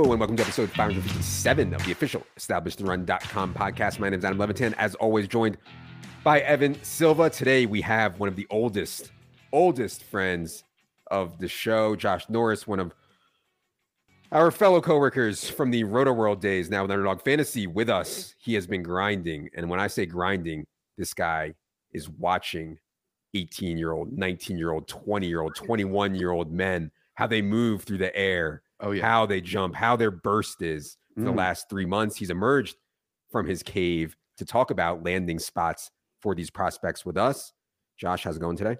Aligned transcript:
Hello 0.00 0.12
and 0.12 0.20
welcome 0.20 0.36
to 0.36 0.42
episode 0.42 0.70
557 0.70 1.74
of 1.74 1.84
the 1.84 1.92
official 1.92 2.26
EstablishTheRun.com 2.38 3.52
podcast. 3.52 3.98
My 3.98 4.08
name 4.08 4.18
is 4.18 4.24
Adam 4.24 4.38
Levitan, 4.38 4.72
as 4.78 4.94
always, 4.94 5.28
joined 5.28 5.58
by 6.24 6.40
Evan 6.40 6.82
Silva. 6.82 7.28
Today 7.28 7.66
we 7.66 7.82
have 7.82 8.18
one 8.18 8.26
of 8.26 8.34
the 8.34 8.46
oldest, 8.48 9.12
oldest 9.52 10.02
friends 10.04 10.64
of 11.10 11.38
the 11.38 11.48
show, 11.48 11.96
Josh 11.96 12.30
Norris, 12.30 12.66
one 12.66 12.80
of 12.80 12.94
our 14.32 14.50
fellow 14.50 14.80
coworkers 14.80 15.50
from 15.50 15.70
the 15.70 15.84
Rotoworld 15.84 16.40
days, 16.40 16.70
now 16.70 16.80
with 16.80 16.92
Underdog 16.92 17.20
Fantasy, 17.20 17.66
with 17.66 17.90
us. 17.90 18.34
He 18.38 18.54
has 18.54 18.66
been 18.66 18.82
grinding. 18.82 19.50
And 19.54 19.68
when 19.68 19.80
I 19.80 19.88
say 19.88 20.06
grinding, 20.06 20.64
this 20.96 21.12
guy 21.12 21.52
is 21.92 22.08
watching 22.08 22.78
18 23.34 23.76
year 23.76 23.92
old, 23.92 24.16
19 24.16 24.56
year 24.56 24.72
old, 24.72 24.88
20 24.88 25.26
year 25.26 25.42
old, 25.42 25.54
21 25.56 26.14
year 26.14 26.30
old 26.30 26.50
men, 26.50 26.90
how 27.16 27.26
they 27.26 27.42
move 27.42 27.82
through 27.82 27.98
the 27.98 28.16
air, 28.16 28.62
Oh 28.80 28.92
yeah. 28.92 29.06
how 29.06 29.26
they 29.26 29.40
jump, 29.40 29.74
how 29.74 29.96
their 29.96 30.10
burst 30.10 30.62
is 30.62 30.96
for 31.16 31.22
the 31.24 31.30
Mm. 31.32 31.36
last 31.36 31.68
three 31.68 31.86
months. 31.86 32.16
He's 32.16 32.30
emerged 32.30 32.76
from 33.30 33.46
his 33.46 33.62
cave 33.62 34.16
to 34.38 34.44
talk 34.44 34.70
about 34.70 35.02
landing 35.04 35.38
spots 35.38 35.90
for 36.20 36.34
these 36.34 36.50
prospects 36.50 37.04
with 37.04 37.16
us. 37.16 37.52
Josh, 37.98 38.24
how's 38.24 38.36
it 38.36 38.40
going 38.40 38.56
today? 38.56 38.76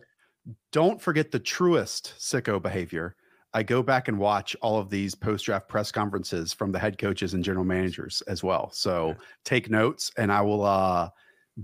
Don't 0.72 1.00
forget 1.00 1.30
the 1.30 1.38
truest 1.38 2.14
sicko 2.18 2.60
behavior. 2.62 3.14
I 3.52 3.62
go 3.62 3.82
back 3.82 4.08
and 4.08 4.18
watch 4.18 4.54
all 4.62 4.78
of 4.78 4.90
these 4.90 5.14
post 5.14 5.44
draft 5.44 5.68
press 5.68 5.90
conferences 5.90 6.52
from 6.52 6.70
the 6.72 6.78
head 6.78 6.98
coaches 6.98 7.34
and 7.34 7.42
general 7.44 7.64
managers 7.64 8.22
as 8.28 8.42
well. 8.44 8.70
So 8.70 9.16
take 9.44 9.68
notes 9.68 10.10
and 10.16 10.32
I 10.32 10.40
will 10.40 10.64
uh 10.64 11.10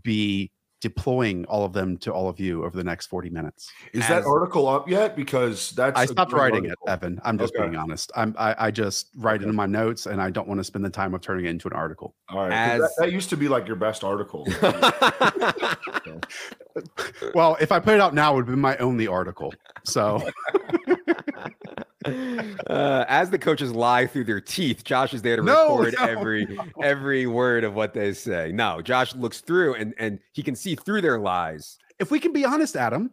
be 0.02 0.50
deploying 0.80 1.44
all 1.46 1.64
of 1.64 1.72
them 1.72 1.96
to 1.98 2.12
all 2.12 2.28
of 2.28 2.38
you 2.38 2.64
over 2.64 2.76
the 2.76 2.84
next 2.84 3.06
40 3.06 3.30
minutes. 3.30 3.70
Is 3.92 4.02
As- 4.02 4.08
that 4.08 4.24
article 4.24 4.68
up 4.68 4.88
yet? 4.88 5.16
Because 5.16 5.70
that's 5.72 5.98
I 5.98 6.06
stopped 6.06 6.32
writing 6.32 6.64
article. 6.66 6.86
it, 6.86 6.90
Evan. 6.90 7.20
I'm 7.24 7.38
just 7.38 7.54
Okay. 7.54 7.64
being 7.64 7.76
honest. 7.76 8.12
I'm 8.14 8.34
I, 8.38 8.54
I 8.58 8.70
just 8.70 9.08
write 9.16 9.42
it 9.42 9.48
in 9.48 9.54
my 9.54 9.66
notes 9.66 10.06
and 10.06 10.20
I 10.20 10.30
don't 10.30 10.46
want 10.46 10.58
to 10.60 10.64
spend 10.64 10.84
the 10.84 10.90
time 10.90 11.14
of 11.14 11.20
turning 11.22 11.46
it 11.46 11.50
into 11.50 11.68
an 11.68 11.74
article. 11.74 12.14
All 12.28 12.40
right. 12.40 12.52
As- 12.52 12.80
that, 12.82 12.90
that 12.98 13.12
used 13.12 13.30
to 13.30 13.36
be 13.36 13.48
like 13.48 13.66
your 13.66 13.76
best 13.76 14.04
article. 14.04 14.46
Well, 17.34 17.56
if 17.58 17.72
I 17.72 17.78
put 17.80 17.94
it 17.94 18.00
out 18.02 18.12
now, 18.12 18.32
it 18.34 18.36
would 18.36 18.46
be 18.46 18.54
my 18.54 18.76
only 18.76 19.06
article. 19.06 19.54
So 19.84 20.20
uh, 22.68 23.04
as 23.08 23.30
the 23.30 23.38
coaches 23.38 23.72
lie 23.72 24.06
through 24.06 24.24
their 24.24 24.40
teeth, 24.40 24.84
Josh 24.84 25.14
is 25.14 25.22
there 25.22 25.36
to 25.36 25.42
No, 25.42 25.78
record 25.78 25.94
no, 25.98 26.06
every 26.06 26.44
no. 26.46 26.64
every 26.82 27.26
word 27.26 27.64
of 27.64 27.74
what 27.74 27.92
they 27.94 28.12
say. 28.12 28.52
No, 28.52 28.80
Josh 28.82 29.14
looks 29.14 29.40
through 29.40 29.74
and 29.74 29.94
and 29.98 30.18
he 30.32 30.42
can 30.42 30.54
see 30.56 30.74
through 30.74 31.00
their 31.02 31.18
lies. 31.18 31.78
if 31.98 32.10
we 32.10 32.20
can 32.20 32.32
be 32.32 32.44
honest, 32.44 32.76
Adam, 32.76 33.10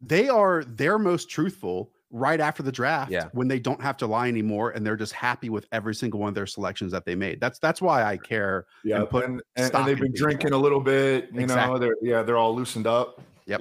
they 0.00 0.28
are 0.28 0.64
their 0.64 0.98
most 0.98 1.28
truthful 1.30 1.90
right 2.10 2.40
after 2.40 2.62
the 2.62 2.70
draft 2.70 3.10
Yeah. 3.10 3.24
when 3.32 3.48
they 3.48 3.58
don't 3.58 3.80
have 3.82 3.96
to 3.96 4.06
lie 4.06 4.28
anymore 4.28 4.70
and 4.70 4.86
they're 4.86 4.96
just 4.96 5.12
happy 5.12 5.48
with 5.50 5.66
every 5.72 5.94
single 5.96 6.20
one 6.20 6.28
of 6.28 6.34
their 6.36 6.46
selections 6.46 6.92
that 6.92 7.04
they 7.04 7.14
made. 7.16 7.40
That's 7.40 7.58
that's 7.58 7.82
why 7.82 8.04
I 8.04 8.16
care. 8.16 8.66
yeah, 8.84 9.00
And 9.00 9.10
put 9.10 9.24
and, 9.24 9.42
and, 9.56 9.74
and 9.74 9.84
they've 9.86 9.96
in 9.96 10.02
been 10.04 10.12
people. 10.12 10.26
drinking 10.26 10.52
a 10.52 10.58
little 10.58 10.80
bit. 10.80 11.28
You 11.32 11.40
Exactly. 11.40 11.72
know, 11.74 11.78
they're 11.78 11.96
yeah, 12.02 12.22
they're 12.22 12.36
all 12.38 12.54
loosened 12.54 12.86
up. 12.86 13.20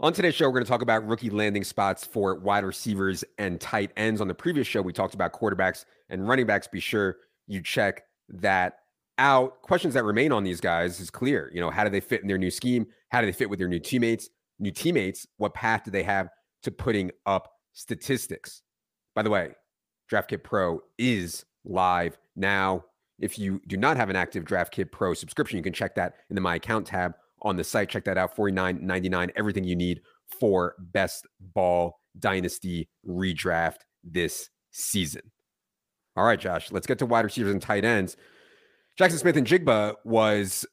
On 0.00 0.12
today's 0.12 0.34
show, 0.34 0.46
we're 0.46 0.54
going 0.54 0.64
to 0.64 0.68
talk 0.68 0.82
about 0.82 1.06
rookie 1.06 1.30
landing 1.30 1.62
spots 1.62 2.04
for 2.04 2.34
wide 2.34 2.64
receivers 2.64 3.22
and 3.38 3.60
tight 3.60 3.92
ends. 3.96 4.20
On 4.20 4.26
the 4.26 4.34
previous 4.34 4.66
show, 4.66 4.82
we 4.82 4.92
talked 4.92 5.14
about 5.14 5.32
quarterbacks 5.32 5.84
and 6.08 6.28
running 6.28 6.46
backs. 6.46 6.66
Be 6.66 6.80
sure 6.80 7.18
you 7.46 7.62
check 7.62 8.02
that 8.28 8.78
out. 9.18 9.62
Questions 9.62 9.94
that 9.94 10.02
remain 10.02 10.32
on 10.32 10.42
these 10.42 10.60
guys 10.60 10.98
is 10.98 11.10
clear. 11.10 11.48
You 11.54 11.60
know, 11.60 11.70
how 11.70 11.84
do 11.84 11.90
they 11.90 12.00
fit 12.00 12.22
in 12.22 12.26
their 12.26 12.38
new 12.38 12.50
scheme? 12.50 12.88
How 13.10 13.20
do 13.20 13.26
they 13.26 13.32
fit 13.32 13.48
with 13.48 13.60
their 13.60 13.68
new 13.68 13.78
teammates? 13.78 14.30
New 14.58 14.72
teammates, 14.72 15.28
what 15.36 15.54
path 15.54 15.84
do 15.84 15.92
they 15.92 16.02
have 16.02 16.28
to 16.64 16.72
putting 16.72 17.12
up 17.24 17.52
statistics? 17.72 18.62
By 19.14 19.22
the 19.22 19.30
way, 19.30 19.52
DraftKit 20.10 20.42
Pro 20.42 20.80
is 20.98 21.44
live 21.64 22.18
now. 22.34 22.84
If 23.20 23.38
you 23.38 23.60
do 23.68 23.76
not 23.76 23.96
have 23.96 24.10
an 24.10 24.16
active 24.16 24.44
DraftKit 24.44 24.90
Pro 24.90 25.14
subscription, 25.14 25.56
you 25.56 25.62
can 25.62 25.72
check 25.72 25.94
that 25.94 26.14
in 26.30 26.34
the 26.34 26.40
My 26.40 26.56
Account 26.56 26.84
tab 26.84 27.14
on 27.44 27.56
the 27.56 27.64
site. 27.64 27.90
Check 27.90 28.04
that 28.04 28.18
out. 28.18 28.36
$49.99. 28.36 29.30
Everything 29.36 29.64
you 29.64 29.76
need 29.76 30.00
for 30.40 30.74
best 30.78 31.26
ball 31.38 32.00
dynasty 32.18 32.88
redraft 33.06 33.78
this 34.02 34.50
season. 34.70 35.22
All 36.16 36.24
right, 36.24 36.38
Josh, 36.38 36.72
let's 36.72 36.86
get 36.86 36.98
to 37.00 37.06
wide 37.06 37.24
receivers 37.24 37.52
and 37.52 37.62
tight 37.62 37.84
ends. 37.84 38.16
Jackson 38.96 39.18
Smith-Njigba 39.18 39.96
was 40.04 40.64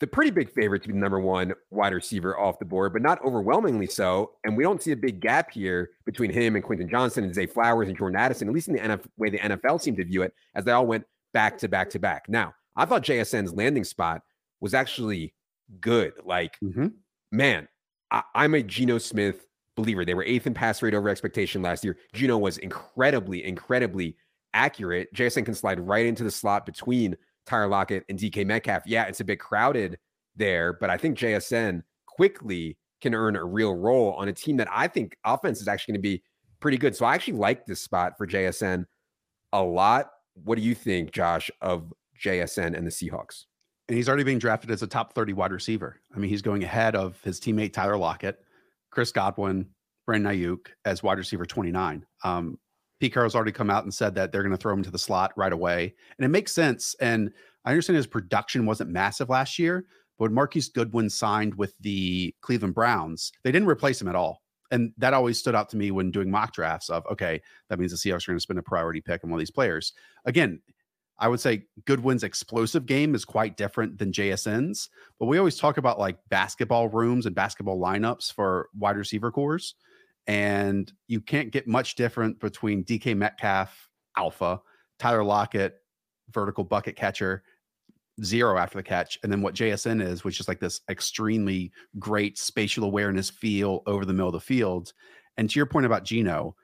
the 0.00 0.06
pretty 0.06 0.30
big 0.30 0.50
favorite 0.50 0.82
to 0.82 0.88
be 0.88 0.94
the 0.94 1.00
number 1.00 1.18
one 1.18 1.54
wide 1.70 1.92
receiver 1.92 2.38
off 2.38 2.58
the 2.58 2.64
board, 2.64 2.92
but 2.92 3.02
not 3.02 3.24
overwhelmingly 3.24 3.86
so. 3.86 4.32
And 4.44 4.56
we 4.56 4.62
don't 4.62 4.82
see 4.82 4.92
a 4.92 4.96
big 4.96 5.20
gap 5.20 5.50
here 5.50 5.90
between 6.04 6.30
him 6.30 6.54
and 6.54 6.64
Quentin 6.64 6.88
Johnston 6.88 7.24
and 7.24 7.34
Zay 7.34 7.46
Flowers 7.46 7.88
and 7.88 7.96
Jordan 7.96 8.18
Addison, 8.18 8.48
at 8.48 8.54
least 8.54 8.68
in 8.68 8.74
the 8.74 8.80
NF- 8.80 9.06
way 9.16 9.30
the 9.30 9.38
NFL 9.38 9.80
seemed 9.80 9.96
to 9.96 10.04
view 10.04 10.22
it, 10.22 10.34
as 10.54 10.64
they 10.64 10.72
all 10.72 10.86
went 10.86 11.04
back 11.32 11.58
to 11.58 11.68
back 11.68 11.90
to 11.90 11.98
back. 11.98 12.26
Now, 12.28 12.54
I 12.76 12.84
thought 12.84 13.02
JSN's 13.02 13.54
landing 13.54 13.84
spot 13.84 14.22
was 14.60 14.74
actually 14.74 15.34
good. 15.80 16.12
Like, 16.24 16.58
Mhm. 16.62 16.92
man, 17.32 17.68
I, 18.10 18.22
I'm 18.34 18.54
a 18.54 18.62
Geno 18.62 18.98
Smith 18.98 19.46
believer. 19.76 20.04
They 20.04 20.14
were 20.14 20.24
eighth 20.24 20.46
in 20.46 20.54
pass 20.54 20.82
rate 20.82 20.94
over 20.94 21.08
expectation 21.08 21.62
last 21.62 21.84
year. 21.84 21.96
Geno 22.12 22.38
was 22.38 22.58
incredibly, 22.58 23.44
incredibly 23.44 24.16
accurate. 24.54 25.12
JSN 25.14 25.44
can 25.44 25.54
slide 25.54 25.78
right 25.80 26.06
into 26.06 26.24
the 26.24 26.30
slot 26.30 26.66
between 26.66 27.16
Tyler 27.46 27.68
Lockett 27.68 28.04
and 28.08 28.18
DK 28.18 28.44
Metcalf. 28.44 28.82
Yeah, 28.86 29.04
it's 29.04 29.20
a 29.20 29.24
bit 29.24 29.38
crowded 29.40 29.98
there, 30.36 30.72
but 30.72 30.90
I 30.90 30.96
think 30.96 31.16
JSN 31.18 31.82
quickly 32.06 32.76
can 33.00 33.14
earn 33.14 33.36
a 33.36 33.44
real 33.44 33.74
role 33.76 34.12
on 34.14 34.28
a 34.28 34.32
team 34.32 34.56
that 34.56 34.68
I 34.70 34.88
think 34.88 35.16
offense 35.24 35.60
is 35.60 35.68
actually 35.68 35.92
going 35.92 36.02
to 36.02 36.08
be 36.08 36.22
pretty 36.60 36.76
good. 36.78 36.96
So 36.96 37.04
I 37.06 37.14
actually 37.14 37.34
like 37.34 37.64
this 37.66 37.80
spot 37.80 38.14
for 38.18 38.26
JSN 38.26 38.84
a 39.52 39.62
lot. 39.62 40.10
What 40.34 40.56
do 40.56 40.62
you 40.62 40.74
think, 40.74 41.12
Josh, 41.12 41.50
of 41.60 41.92
JSN 42.20 42.76
and 42.76 42.86
the 42.86 42.90
Seahawks? 42.90 43.44
And 43.88 43.96
he's 43.96 44.08
already 44.08 44.24
being 44.24 44.38
drafted 44.38 44.70
as 44.70 44.82
a 44.82 44.86
top 44.86 45.14
30 45.14 45.32
wide 45.32 45.52
receiver. 45.52 46.00
I 46.14 46.18
mean, 46.18 46.28
he's 46.30 46.42
going 46.42 46.62
ahead 46.62 46.94
of 46.94 47.18
his 47.22 47.40
teammate 47.40 47.72
Tyler 47.72 47.96
Lockett, 47.96 48.38
Chris 48.90 49.12
Godwin, 49.12 49.66
Brandon 50.06 50.32
Aiyuk 50.32 50.68
as 50.84 51.02
wide 51.02 51.18
receiver 51.18 51.46
29. 51.46 52.04
Um, 52.24 52.58
Pete 53.00 53.12
Carroll's 53.12 53.34
already 53.34 53.52
come 53.52 53.70
out 53.70 53.84
and 53.84 53.94
said 53.94 54.14
that 54.16 54.32
they're 54.32 54.42
going 54.42 54.52
to 54.52 54.58
throw 54.58 54.74
him 54.74 54.82
to 54.82 54.90
the 54.90 54.98
slot 54.98 55.32
right 55.36 55.52
away. 55.52 55.94
And 56.18 56.24
it 56.24 56.28
makes 56.28 56.52
sense. 56.52 56.96
And 57.00 57.30
I 57.64 57.70
understand 57.70 57.96
his 57.96 58.06
production 58.06 58.66
wasn't 58.66 58.90
massive 58.90 59.28
last 59.28 59.58
year, 59.58 59.84
but 60.18 60.24
when 60.24 60.34
Marquise 60.34 60.68
Goodwin 60.68 61.08
signed 61.08 61.54
with 61.54 61.74
the 61.80 62.34
Cleveland 62.40 62.74
Browns, 62.74 63.32
they 63.44 63.52
didn't 63.52 63.68
replace 63.68 64.00
him 64.00 64.08
at 64.08 64.16
all. 64.16 64.42
And 64.70 64.92
that 64.98 65.14
always 65.14 65.38
stood 65.38 65.54
out 65.54 65.70
to 65.70 65.76
me 65.76 65.90
when 65.90 66.10
doing 66.10 66.30
mock 66.30 66.52
drafts 66.52 66.90
of, 66.90 67.06
okay, 67.06 67.40
that 67.68 67.78
means 67.78 67.92
the 67.92 67.96
Seahawks 67.96 68.26
are 68.28 68.32
going 68.32 68.38
to 68.38 68.42
spend 68.42 68.58
a 68.58 68.62
priority 68.62 69.00
pick 69.00 69.24
on 69.24 69.30
one 69.30 69.38
of 69.38 69.40
these 69.40 69.50
players. 69.50 69.92
Again, 70.24 70.60
I 71.18 71.28
would 71.28 71.40
say 71.40 71.64
Goodwin's 71.84 72.22
explosive 72.22 72.86
game 72.86 73.14
is 73.14 73.24
quite 73.24 73.56
different 73.56 73.98
than 73.98 74.12
JSN's, 74.12 74.88
but 75.18 75.26
we 75.26 75.38
always 75.38 75.56
talk 75.56 75.76
about 75.76 75.98
like 75.98 76.18
basketball 76.28 76.88
rooms 76.88 77.26
and 77.26 77.34
basketball 77.34 77.80
lineups 77.80 78.32
for 78.32 78.68
wide 78.76 78.96
receiver 78.96 79.32
cores. 79.32 79.74
And 80.26 80.92
you 81.08 81.20
can't 81.20 81.50
get 81.50 81.66
much 81.66 81.94
different 81.96 82.38
between 82.38 82.84
DK 82.84 83.16
Metcalf, 83.16 83.88
alpha, 84.16 84.60
Tyler 84.98 85.24
Lockett, 85.24 85.76
vertical 86.32 86.64
bucket 86.64 86.96
catcher, 86.96 87.42
zero 88.22 88.58
after 88.58 88.78
the 88.78 88.82
catch, 88.82 89.18
and 89.22 89.32
then 89.32 89.42
what 89.42 89.54
JSN 89.54 90.02
is, 90.02 90.24
which 90.24 90.40
is 90.40 90.48
like 90.48 90.60
this 90.60 90.80
extremely 90.90 91.72
great 91.98 92.38
spatial 92.38 92.84
awareness 92.84 93.30
feel 93.30 93.82
over 93.86 94.04
the 94.04 94.12
middle 94.12 94.28
of 94.28 94.34
the 94.34 94.40
field. 94.40 94.92
And 95.36 95.48
to 95.48 95.58
your 95.58 95.66
point 95.66 95.86
about 95.86 96.04
Geno, 96.04 96.56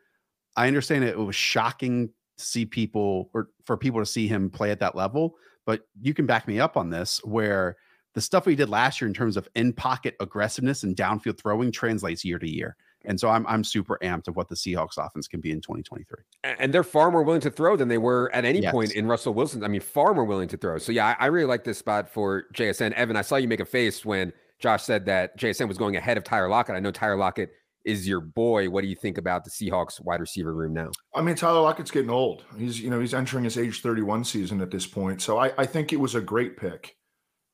I 0.56 0.66
understand 0.66 1.04
it 1.04 1.18
was 1.18 1.36
shocking 1.36 2.10
see 2.36 2.66
people 2.66 3.30
or 3.32 3.48
for 3.64 3.76
people 3.76 4.00
to 4.00 4.06
see 4.06 4.26
him 4.26 4.50
play 4.50 4.70
at 4.70 4.80
that 4.80 4.96
level, 4.96 5.36
but 5.66 5.86
you 6.00 6.14
can 6.14 6.26
back 6.26 6.46
me 6.48 6.60
up 6.60 6.76
on 6.76 6.90
this 6.90 7.20
where 7.24 7.76
the 8.14 8.20
stuff 8.20 8.46
we 8.46 8.54
did 8.54 8.68
last 8.68 9.00
year 9.00 9.08
in 9.08 9.14
terms 9.14 9.36
of 9.36 9.48
in 9.54 9.72
pocket 9.72 10.14
aggressiveness 10.20 10.84
and 10.84 10.96
downfield 10.96 11.38
throwing 11.38 11.72
translates 11.72 12.24
year 12.24 12.38
to 12.38 12.48
year. 12.48 12.76
And 13.06 13.20
so 13.20 13.28
I'm 13.28 13.46
I'm 13.46 13.62
super 13.62 13.98
amped 14.02 14.28
of 14.28 14.36
what 14.36 14.48
the 14.48 14.54
Seahawks 14.54 14.96
offense 14.96 15.28
can 15.28 15.40
be 15.40 15.50
in 15.50 15.60
2023. 15.60 16.18
And 16.58 16.72
they're 16.72 16.82
far 16.82 17.10
more 17.10 17.22
willing 17.22 17.42
to 17.42 17.50
throw 17.50 17.76
than 17.76 17.88
they 17.88 17.98
were 17.98 18.30
at 18.32 18.44
any 18.44 18.66
point 18.66 18.92
in 18.92 19.06
Russell 19.06 19.34
Wilson. 19.34 19.62
I 19.62 19.68
mean, 19.68 19.82
far 19.82 20.14
more 20.14 20.24
willing 20.24 20.48
to 20.48 20.56
throw. 20.56 20.78
So 20.78 20.90
yeah, 20.90 21.14
I, 21.18 21.24
I 21.24 21.26
really 21.26 21.46
like 21.46 21.64
this 21.64 21.78
spot 21.78 22.08
for 22.08 22.44
JSN. 22.54 22.92
Evan, 22.92 23.16
I 23.16 23.22
saw 23.22 23.36
you 23.36 23.48
make 23.48 23.60
a 23.60 23.66
face 23.66 24.04
when 24.04 24.32
Josh 24.58 24.84
said 24.84 25.04
that 25.06 25.38
JSN 25.38 25.68
was 25.68 25.76
going 25.76 25.96
ahead 25.96 26.16
of 26.16 26.24
Tyler 26.24 26.48
Lockett. 26.48 26.76
I 26.76 26.80
know 26.80 26.90
Tyler 26.90 27.16
Lockett 27.16 27.52
is 27.84 28.08
your 28.08 28.20
boy. 28.20 28.70
What 28.70 28.82
do 28.82 28.88
you 28.88 28.96
think 28.96 29.18
about 29.18 29.44
the 29.44 29.50
Seahawks 29.50 30.00
wide 30.00 30.20
receiver 30.20 30.54
room 30.54 30.72
now? 30.72 30.90
I 31.14 31.22
mean, 31.22 31.34
Tyler 31.36 31.60
Lockett's 31.60 31.90
getting 31.90 32.10
old. 32.10 32.44
He's 32.58 32.80
you 32.80 32.90
know 32.90 33.00
he's 33.00 33.14
entering 33.14 33.44
his 33.44 33.58
age 33.58 33.80
31 33.80 34.24
season 34.24 34.60
at 34.60 34.70
this 34.70 34.86
point. 34.86 35.20
So 35.22 35.38
I, 35.38 35.52
I 35.58 35.66
think 35.66 35.92
it 35.92 36.00
was 36.00 36.14
a 36.14 36.20
great 36.20 36.56
pick. 36.56 36.96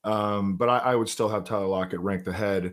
Um, 0.04 0.56
but 0.56 0.68
I, 0.68 0.78
I 0.78 0.96
would 0.96 1.08
still 1.08 1.28
have 1.28 1.44
Tyler 1.44 1.66
Lockett 1.66 2.00
ranked 2.00 2.26
ahead 2.26 2.72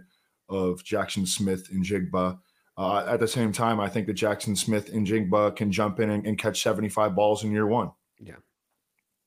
of 0.50 0.83
Jackson 0.83 1.25
Smith-Njigba. 1.25 2.39
Uh, 2.77 3.06
at 3.06 3.19
the 3.19 3.27
same 3.27 3.51
time, 3.51 3.80
I 3.80 3.89
think 3.89 4.07
that 4.07 4.13
Jackson 4.13 4.56
Smith-Njigba 4.56 5.56
can 5.56 5.71
jump 5.71 6.00
in 6.00 6.12
and, 6.12 6.25
and 6.25 6.38
catch 6.38 6.62
75 6.62 7.15
balls 7.15 7.44
in 7.44 7.51
year 7.51 7.68
one. 7.68 7.92
Yeah. 8.19 8.36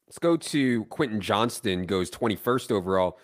Let's 0.07 0.19
go 0.19 0.37
to 0.37 0.85
Quentin 0.87 1.21
Johnston, 1.21 1.85
goes 1.85 2.11
21st 2.11 2.71
overall 2.71 3.19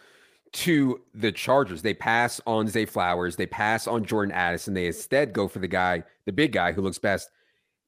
to 0.57 1.01
the 1.15 1.33
Chargers. 1.33 1.83
They 1.83 1.95
pass 1.95 2.41
on 2.47 2.69
Zay 2.69 2.87
Flowers, 2.87 3.37
they 3.37 3.47
pass 3.47 3.87
on 3.87 4.05
Jordan 4.05 4.35
Addison. 4.35 4.75
They 4.75 4.87
instead 4.87 5.33
go 5.33 5.49
for 5.49 5.59
the 5.59 5.69
guy, 5.69 6.03
the 6.25 6.33
big 6.33 6.53
guy 6.53 6.73
who 6.73 6.83
looks 6.83 6.99
best 6.99 7.31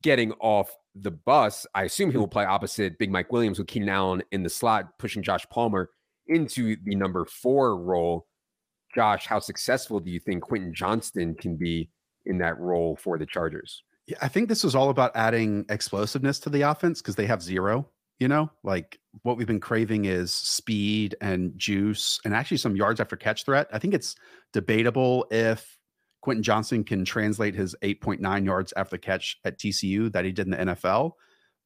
getting 0.03 0.33
off 0.41 0.77
the 0.95 1.11
bus, 1.11 1.67
I 1.75 1.85
assume 1.85 2.11
he 2.11 2.17
will 2.17 2.29
play 2.29 2.45
opposite 2.45 2.99
Big 2.99 3.11
Mike 3.11 3.33
Williams 3.33 3.59
with 3.59 3.69
Keenan 3.69 3.89
Allen 3.89 4.23
in 4.33 4.43
the 4.43 4.51
slot, 4.51 4.99
pushing 4.99 5.23
Josh 5.23 5.47
Palmer 5.51 5.91
into 6.27 6.77
the 6.85 6.95
number 6.95 7.25
four 7.25 7.77
role. 7.77 8.27
Josh, 8.95 9.27
how 9.27 9.39
successful 9.39 10.01
do 10.01 10.11
you 10.11 10.21
think 10.21 10.43
Quentin 10.43 10.75
Johnston 10.75 11.35
can 11.35 11.57
be 11.57 11.91
in 12.27 12.39
that 12.39 12.59
role 12.59 12.97
for 12.97 13.19
the 13.19 13.27
Chargers? 13.27 13.83
I 14.23 14.29
think 14.29 14.49
this 14.49 14.65
was 14.65 14.75
all 14.75 14.91
about 14.91 15.13
adding 15.15 15.67
explosiveness 15.69 16.39
to 16.41 16.51
the 16.51 16.63
offense 16.63 17.03
because 17.03 17.17
they 17.17 17.27
have 17.27 17.43
zero. 17.43 17.89
You 18.19 18.27
know, 18.27 18.51
like 18.65 18.99
what 19.23 19.37
we've 19.37 19.47
been 19.47 19.61
craving 19.61 20.07
is 20.07 20.35
speed 20.35 21.15
and 21.21 21.57
juice 21.57 22.19
and 22.25 22.35
actually 22.35 22.57
some 22.57 22.75
yards 22.75 23.01
after 23.01 23.17
catch 23.17 23.45
threat. 23.45 23.69
I 23.73 23.79
think 23.79 23.95
it's 23.95 24.17
debatable 24.53 25.27
if 25.31 25.79
Quentin 26.21 26.43
Johnston 26.43 26.83
can 26.83 27.05
translate 27.05 27.55
his 27.55 27.77
8.9 27.83 28.45
yards 28.45 28.73
after 28.77 28.99
catch 28.99 29.37
at 29.45 29.59
TCU 29.59 30.13
that 30.13 30.25
he 30.25 30.33
did 30.33 30.47
in 30.47 30.51
the 30.51 30.75
NFL. 30.75 31.13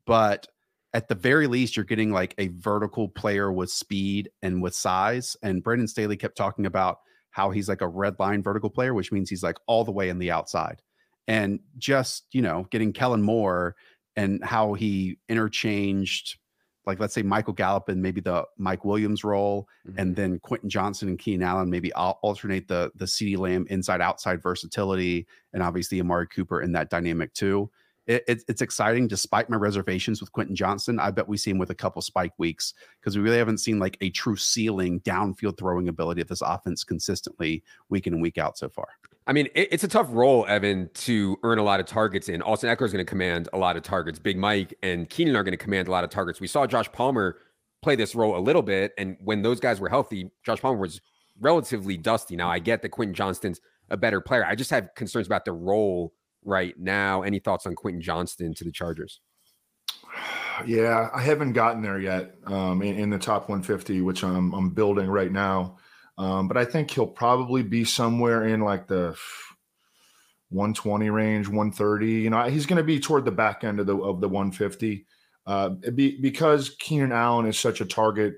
But 0.06 0.46
at 0.92 1.08
the 1.08 1.14
very 1.14 1.46
least, 1.46 1.76
you're 1.76 1.84
getting 1.86 2.10
like 2.10 2.34
a 2.36 2.48
vertical 2.48 3.08
player 3.08 3.50
with 3.50 3.70
speed 3.70 4.30
and 4.42 4.62
with 4.62 4.74
size. 4.74 5.36
And 5.42 5.62
Brandon 5.62 5.88
Staley 5.88 6.16
kept 6.16 6.36
talking 6.36 6.66
about 6.66 6.98
how 7.30 7.50
he's 7.50 7.68
like 7.68 7.80
a 7.80 7.88
red 7.88 8.18
line 8.18 8.42
vertical 8.42 8.68
player, 8.68 8.92
which 8.92 9.10
means 9.10 9.30
he's 9.30 9.42
like 9.42 9.56
all 9.66 9.84
the 9.84 9.92
way 9.92 10.10
in 10.10 10.18
the 10.18 10.30
outside. 10.30 10.82
And 11.26 11.60
just, 11.78 12.26
you 12.32 12.42
know, 12.42 12.66
getting 12.70 12.92
Kellen 12.92 13.22
Moore 13.22 13.74
and 14.16 14.44
how 14.44 14.74
he 14.74 15.18
interchanged 15.30 16.36
like 16.86 16.98
let's 17.00 17.14
say 17.14 17.22
Michael 17.22 17.52
Gallup 17.52 17.88
and 17.88 18.02
maybe 18.02 18.20
the 18.20 18.44
Mike 18.58 18.84
Williams 18.84 19.24
role, 19.24 19.68
mm-hmm. 19.86 19.98
and 19.98 20.16
then 20.16 20.38
Quentin 20.40 20.68
Johnston 20.68 21.08
and 21.08 21.18
Keenan 21.18 21.46
Allen 21.46 21.70
maybe 21.70 21.92
I'll 21.94 22.18
alternate 22.22 22.68
the 22.68 22.90
the 22.94 23.04
CeeDee 23.04 23.38
Lamb 23.38 23.66
inside 23.70 24.00
outside 24.00 24.42
versatility, 24.42 25.26
and 25.52 25.62
obviously 25.62 26.00
Amari 26.00 26.26
Cooper 26.28 26.62
in 26.62 26.72
that 26.72 26.90
dynamic 26.90 27.32
too. 27.34 27.70
It, 28.06 28.24
it, 28.26 28.42
it's 28.48 28.62
exciting 28.62 29.06
despite 29.06 29.48
my 29.48 29.56
reservations 29.56 30.20
with 30.20 30.32
Quentin 30.32 30.56
Johnston. 30.56 30.98
I 30.98 31.12
bet 31.12 31.28
we 31.28 31.36
see 31.36 31.52
him 31.52 31.58
with 31.58 31.70
a 31.70 31.74
couple 31.74 32.02
spike 32.02 32.32
weeks 32.36 32.74
because 33.00 33.16
we 33.16 33.22
really 33.22 33.38
haven't 33.38 33.58
seen 33.58 33.78
like 33.78 33.96
a 34.00 34.10
true 34.10 34.36
ceiling 34.36 35.00
downfield 35.00 35.56
throwing 35.56 35.88
ability 35.88 36.20
of 36.20 36.26
this 36.26 36.42
offense 36.42 36.82
consistently 36.82 37.62
week 37.90 38.08
in 38.08 38.14
and 38.14 38.22
week 38.22 38.38
out 38.38 38.58
so 38.58 38.68
far. 38.68 38.88
I 39.26 39.32
mean, 39.32 39.46
it, 39.54 39.68
it's 39.72 39.84
a 39.84 39.88
tough 39.88 40.08
role, 40.10 40.44
Evan, 40.48 40.90
to 40.94 41.36
earn 41.42 41.58
a 41.58 41.62
lot 41.62 41.80
of 41.80 41.86
targets 41.86 42.28
in. 42.28 42.42
Austin 42.42 42.74
Ekeler 42.74 42.86
is 42.86 42.92
going 42.92 43.04
to 43.04 43.08
command 43.08 43.48
a 43.52 43.58
lot 43.58 43.76
of 43.76 43.82
targets. 43.82 44.18
Big 44.18 44.36
Mike 44.36 44.74
and 44.82 45.08
Keenan 45.08 45.36
are 45.36 45.44
going 45.44 45.52
to 45.52 45.62
command 45.62 45.88
a 45.88 45.90
lot 45.90 46.04
of 46.04 46.10
targets. 46.10 46.40
We 46.40 46.46
saw 46.46 46.66
Josh 46.66 46.90
Palmer 46.92 47.38
play 47.82 47.96
this 47.96 48.14
role 48.14 48.36
a 48.36 48.40
little 48.40 48.62
bit, 48.62 48.92
and 48.98 49.16
when 49.20 49.42
those 49.42 49.60
guys 49.60 49.80
were 49.80 49.88
healthy, 49.88 50.30
Josh 50.44 50.60
Palmer 50.60 50.80
was 50.80 51.00
relatively 51.40 51.96
dusty. 51.96 52.36
Now 52.36 52.50
I 52.50 52.58
get 52.58 52.82
that 52.82 52.90
Quentin 52.90 53.14
Johnston's 53.14 53.60
a 53.90 53.96
better 53.96 54.20
player. 54.20 54.44
I 54.44 54.54
just 54.54 54.70
have 54.70 54.94
concerns 54.96 55.26
about 55.26 55.44
the 55.44 55.52
role 55.52 56.14
right 56.44 56.78
now. 56.78 57.22
Any 57.22 57.38
thoughts 57.38 57.66
on 57.66 57.74
Quentin 57.74 58.00
Johnston 58.00 58.54
to 58.54 58.64
the 58.64 58.72
Chargers? 58.72 59.20
Yeah, 60.66 61.08
I 61.14 61.22
haven't 61.22 61.54
gotten 61.54 61.82
there 61.82 61.98
yet 61.98 62.36
um, 62.46 62.82
in, 62.82 62.94
in, 62.96 63.10
the 63.10 63.18
top 63.18 63.48
150, 63.48 64.02
which 64.02 64.22
I'm, 64.22 64.52
I'm 64.52 64.68
building 64.68 65.08
right 65.08 65.32
now. 65.32 65.78
Um, 66.18 66.48
but 66.48 66.56
I 66.56 66.64
think 66.64 66.90
he'll 66.90 67.06
probably 67.06 67.62
be 67.62 67.84
somewhere 67.84 68.46
in 68.46 68.60
like 68.60 68.86
the 68.86 69.16
120 70.50 71.10
range, 71.10 71.48
130. 71.48 72.06
You 72.06 72.30
know, 72.30 72.42
he's 72.44 72.66
going 72.66 72.76
to 72.76 72.84
be 72.84 73.00
toward 73.00 73.24
the 73.24 73.32
back 73.32 73.64
end 73.64 73.80
of 73.80 73.86
the 73.86 73.96
of 73.96 74.20
the 74.20 74.28
150 74.28 75.06
uh, 75.46 75.70
be, 75.94 76.20
because 76.20 76.70
Keenan 76.78 77.12
Allen 77.12 77.46
is 77.46 77.58
such 77.58 77.80
a 77.80 77.84
target 77.84 78.34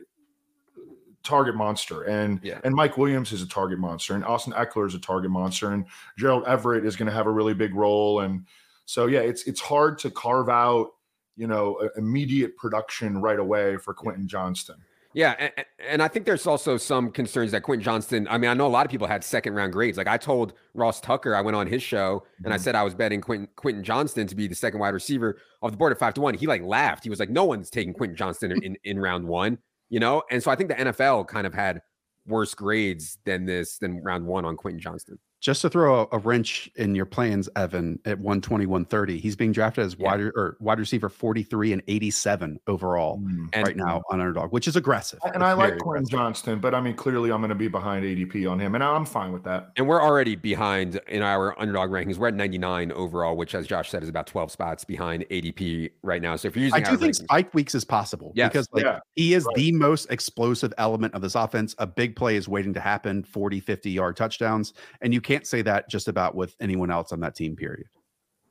target 1.22 1.54
monster, 1.54 2.02
and 2.02 2.40
yeah. 2.42 2.60
and 2.64 2.74
Mike 2.74 2.96
Williams 2.96 3.32
is 3.32 3.42
a 3.42 3.48
target 3.48 3.78
monster, 3.78 4.14
and 4.14 4.24
Austin 4.24 4.52
Ekeler 4.52 4.86
is 4.86 4.94
a 4.94 4.98
target 4.98 5.30
monster, 5.30 5.72
and 5.72 5.86
Gerald 6.18 6.44
Everett 6.46 6.86
is 6.86 6.96
going 6.96 7.08
to 7.08 7.14
have 7.14 7.26
a 7.26 7.30
really 7.30 7.54
big 7.54 7.74
role, 7.74 8.20
and 8.20 8.46
so 8.86 9.06
yeah, 9.06 9.20
it's 9.20 9.44
it's 9.44 9.60
hard 9.60 9.98
to 9.98 10.10
carve 10.10 10.48
out 10.48 10.92
you 11.36 11.46
know 11.46 11.88
immediate 11.96 12.56
production 12.56 13.20
right 13.20 13.38
away 13.38 13.76
for 13.76 13.92
Quentin 13.92 14.28
Johnston. 14.28 14.76
Yeah, 15.14 15.36
and, 15.38 15.66
and, 15.78 16.02
I 16.02 16.08
think 16.08 16.26
there's 16.26 16.44
also 16.44 16.76
some 16.76 17.12
concerns 17.12 17.52
that 17.52 17.62
Quentin 17.62 17.84
Johnston. 17.84 18.26
I 18.28 18.36
mean, 18.36 18.50
I 18.50 18.54
know 18.54 18.66
a 18.66 18.68
lot 18.68 18.84
of 18.84 18.90
people 18.90 19.06
had 19.06 19.22
second 19.22 19.54
round 19.54 19.72
grades. 19.72 19.96
Like 19.96 20.08
I 20.08 20.16
told 20.16 20.54
Ross 20.74 21.00
Tucker, 21.00 21.36
I 21.36 21.40
went 21.40 21.56
on 21.56 21.68
his 21.68 21.84
show 21.84 22.24
and 22.44 22.52
I 22.52 22.56
mm-hmm. 22.56 22.64
said 22.64 22.74
I 22.74 22.82
was 22.82 22.94
betting 22.94 23.20
Quentin, 23.20 23.48
Quentin 23.54 23.84
Johnston 23.84 24.26
to 24.26 24.34
be 24.34 24.48
the 24.48 24.56
second 24.56 24.80
wide 24.80 24.92
receiver 24.92 25.38
off 25.62 25.70
the 25.70 25.76
board 25.76 25.92
at 25.92 25.98
five 25.98 26.14
to 26.14 26.20
one. 26.20 26.34
He 26.34 26.48
like 26.48 26.62
laughed. 26.62 27.04
He 27.04 27.10
was 27.10 27.20
like, 27.20 27.30
"No 27.30 27.44
one's 27.44 27.70
taking 27.70 27.94
Quentin 27.94 28.16
Johnston 28.16 28.50
in, 28.50 28.62
in, 28.64 28.76
in 28.84 28.98
round 28.98 29.26
one," 29.26 29.58
you 29.88 30.00
know. 30.00 30.24
And 30.32 30.42
so 30.42 30.50
I 30.50 30.56
think 30.56 30.68
the 30.68 30.74
NFL 30.74 31.28
kind 31.28 31.46
of 31.46 31.54
had 31.54 31.80
worse 32.26 32.54
grades 32.54 33.18
than 33.24 33.46
this 33.46 33.78
than 33.78 34.02
round 34.02 34.26
one 34.26 34.44
on 34.44 34.56
Quentin 34.56 34.80
Johnston 34.80 35.18
just 35.44 35.60
to 35.60 35.68
throw 35.68 36.00
a, 36.00 36.16
a, 36.16 36.18
wrench 36.18 36.70
in 36.76 36.94
your 36.94 37.04
plans, 37.04 37.50
Evan, 37.54 37.98
at 38.06 38.18
120, 38.18 38.64
130, 38.64 39.18
he's 39.18 39.36
being 39.36 39.52
drafted 39.52 39.84
as 39.84 39.94
yeah. 39.98 40.06
wide 40.06 40.20
or 40.20 40.56
wide 40.58 40.78
receiver 40.78 41.10
43 41.10 41.74
and 41.74 41.82
87 41.86 42.58
overall 42.66 43.18
mm. 43.18 43.54
right 43.54 43.68
and, 43.68 43.76
now 43.76 44.00
on 44.10 44.22
underdog, 44.22 44.52
which 44.52 44.66
is 44.66 44.74
aggressive. 44.74 45.18
And 45.22 45.36
it's 45.36 45.44
I 45.44 45.52
like 45.52 45.76
Quentin 45.76 46.08
Johnston, 46.08 46.60
but 46.60 46.74
I 46.74 46.80
mean, 46.80 46.96
clearly 46.96 47.30
I'm 47.30 47.42
going 47.42 47.50
to 47.50 47.54
be 47.54 47.68
behind 47.68 48.06
ADP 48.06 48.50
on 48.50 48.58
him, 48.58 48.74
and 48.74 48.82
I'm 48.82 49.04
fine 49.04 49.32
with 49.32 49.44
that. 49.44 49.72
And 49.76 49.86
we're 49.86 50.02
already 50.02 50.34
behind 50.34 50.98
in 51.08 51.20
our 51.20 51.60
underdog 51.60 51.90
rankings. 51.90 52.16
We're 52.16 52.28
at 52.28 52.34
99 52.34 52.92
overall, 52.92 53.36
which, 53.36 53.54
as 53.54 53.66
Josh 53.66 53.90
said, 53.90 54.02
is 54.02 54.08
about 54.08 54.26
12 54.26 54.50
spots 54.50 54.84
behind 54.84 55.26
ADP 55.30 55.90
right 56.02 56.22
now. 56.22 56.36
So 56.36 56.48
if 56.48 56.56
you're 56.56 56.64
using, 56.64 56.82
I 56.82 56.90
do 56.90 56.96
think 56.96 57.12
rankings, 57.12 57.22
spike 57.22 57.52
weeks 57.52 57.74
is 57.74 57.84
possible 57.84 58.32
yes. 58.34 58.48
because 58.48 58.66
like 58.72 58.84
yeah. 58.84 59.00
he 59.14 59.34
is 59.34 59.44
right. 59.44 59.56
the 59.56 59.72
most 59.72 60.10
explosive 60.10 60.72
element 60.78 61.12
of 61.12 61.20
this 61.20 61.34
offense. 61.34 61.74
A 61.76 61.86
big 61.86 62.16
play 62.16 62.36
is 62.36 62.48
waiting 62.48 62.72
to 62.72 62.80
happen, 62.80 63.24
40, 63.24 63.60
50 63.60 63.90
yard 63.90 64.16
touchdowns, 64.16 64.72
and 65.02 65.12
you 65.12 65.20
can't 65.20 65.33
say 65.42 65.62
that 65.62 65.88
just 65.88 66.08
about 66.08 66.34
with 66.34 66.56
anyone 66.60 66.90
else 66.90 67.12
on 67.12 67.20
that 67.20 67.34
team, 67.34 67.56
period. 67.56 67.86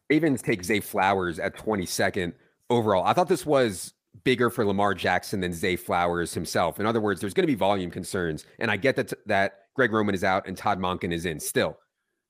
Ravens 0.09 0.41
take 0.41 0.63
Zay 0.63 0.79
Flowers 0.79 1.39
at 1.39 1.55
22nd 1.57 2.33
overall. 2.69 3.05
I 3.05 3.13
thought 3.13 3.27
this 3.27 3.45
was 3.45 3.93
bigger 4.23 4.49
for 4.49 4.65
Lamar 4.65 4.93
Jackson 4.93 5.39
than 5.39 5.53
Zay 5.53 5.75
Flowers 5.75 6.33
himself. 6.33 6.79
In 6.79 6.85
other 6.85 7.01
words, 7.01 7.19
there's 7.19 7.33
going 7.33 7.43
to 7.43 7.51
be 7.51 7.55
volume 7.55 7.89
concerns. 7.89 8.45
And 8.59 8.69
I 8.69 8.77
get 8.77 8.95
that, 8.97 9.13
that 9.25 9.53
Greg 9.75 9.91
Roman 9.91 10.13
is 10.13 10.23
out 10.23 10.47
and 10.47 10.55
Todd 10.55 10.79
Monken 10.79 11.11
is 11.11 11.25
in. 11.25 11.39
Still, 11.39 11.77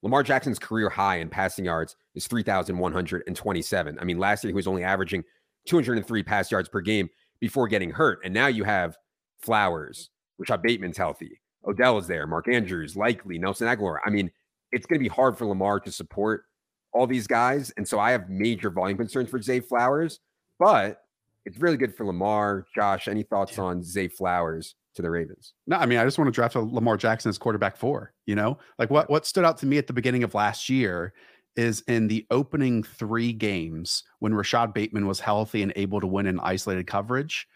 Lamar 0.01 0.23
Jackson's 0.23 0.59
career 0.59 0.89
high 0.89 1.17
in 1.17 1.29
passing 1.29 1.65
yards 1.65 1.95
is 2.15 2.27
3,127. 2.27 3.99
I 3.99 4.03
mean, 4.03 4.19
last 4.19 4.43
year 4.43 4.49
he 4.49 4.55
was 4.55 4.67
only 4.67 4.83
averaging 4.83 5.23
203 5.67 6.23
pass 6.23 6.51
yards 6.51 6.69
per 6.69 6.81
game 6.81 7.09
before 7.39 7.67
getting 7.67 7.91
hurt. 7.91 8.19
And 8.23 8.33
now 8.33 8.47
you 8.47 8.63
have 8.63 8.97
Flowers, 9.41 10.09
Rashod 10.37 10.61
Bateman's 10.61 10.97
healthy. 10.97 11.41
Odell 11.65 11.97
is 11.97 12.07
there, 12.07 12.27
Mark 12.27 12.49
Andrews, 12.49 12.95
likely, 12.95 13.37
Nelson 13.37 13.67
Agholor. 13.67 13.97
I 14.05 14.09
mean, 14.09 14.29
it's 14.73 14.85
going 14.85 14.99
to 14.99 15.03
be 15.03 15.07
hard 15.07 15.37
for 15.37 15.45
Lamar 15.45 15.79
to 15.79 15.91
support 15.91 16.43
all 16.91 17.07
these 17.07 17.27
guys. 17.27 17.71
And 17.77 17.87
so 17.87 17.99
I 17.99 18.11
have 18.11 18.29
major 18.29 18.69
volume 18.69 18.97
concerns 18.97 19.29
for 19.29 19.41
Zay 19.41 19.59
Flowers, 19.59 20.19
but 20.59 20.97
it's 21.45 21.57
really 21.59 21.77
good 21.77 21.95
for 21.95 22.05
Lamar. 22.05 22.65
Josh, 22.75 23.07
any 23.07 23.23
thoughts 23.23 23.57
yeah. 23.57 23.63
on 23.63 23.83
Zay 23.83 24.07
Flowers 24.07 24.75
to 24.95 25.01
the 25.01 25.09
Ravens? 25.09 25.53
No, 25.67 25.77
I 25.77 25.85
mean, 25.85 25.99
I 25.99 26.03
just 26.03 26.17
want 26.17 26.27
to 26.27 26.31
draft 26.31 26.55
a 26.55 26.61
Lamar 26.61 26.97
Jackson 26.97 27.29
as 27.29 27.37
quarterback 27.37 27.77
four, 27.77 28.13
you 28.25 28.35
know, 28.35 28.57
like 28.79 28.89
what, 28.89 29.09
what 29.09 29.25
stood 29.25 29.45
out 29.45 29.57
to 29.59 29.65
me 29.65 29.77
at 29.77 29.87
the 29.87 29.93
beginning 29.93 30.23
of 30.23 30.33
last 30.33 30.69
year 30.69 31.13
is 31.55 31.81
in 31.87 32.07
the 32.07 32.25
opening 32.31 32.81
three 32.81 33.31
games 33.31 34.03
when 34.19 34.33
Rashod 34.33 34.73
Bateman 34.73 35.07
was 35.07 35.19
healthy 35.19 35.61
and 35.61 35.71
able 35.75 36.01
to 36.01 36.07
win 36.07 36.25
in 36.25 36.39
isolated 36.39 36.87
coverage. 36.87 37.47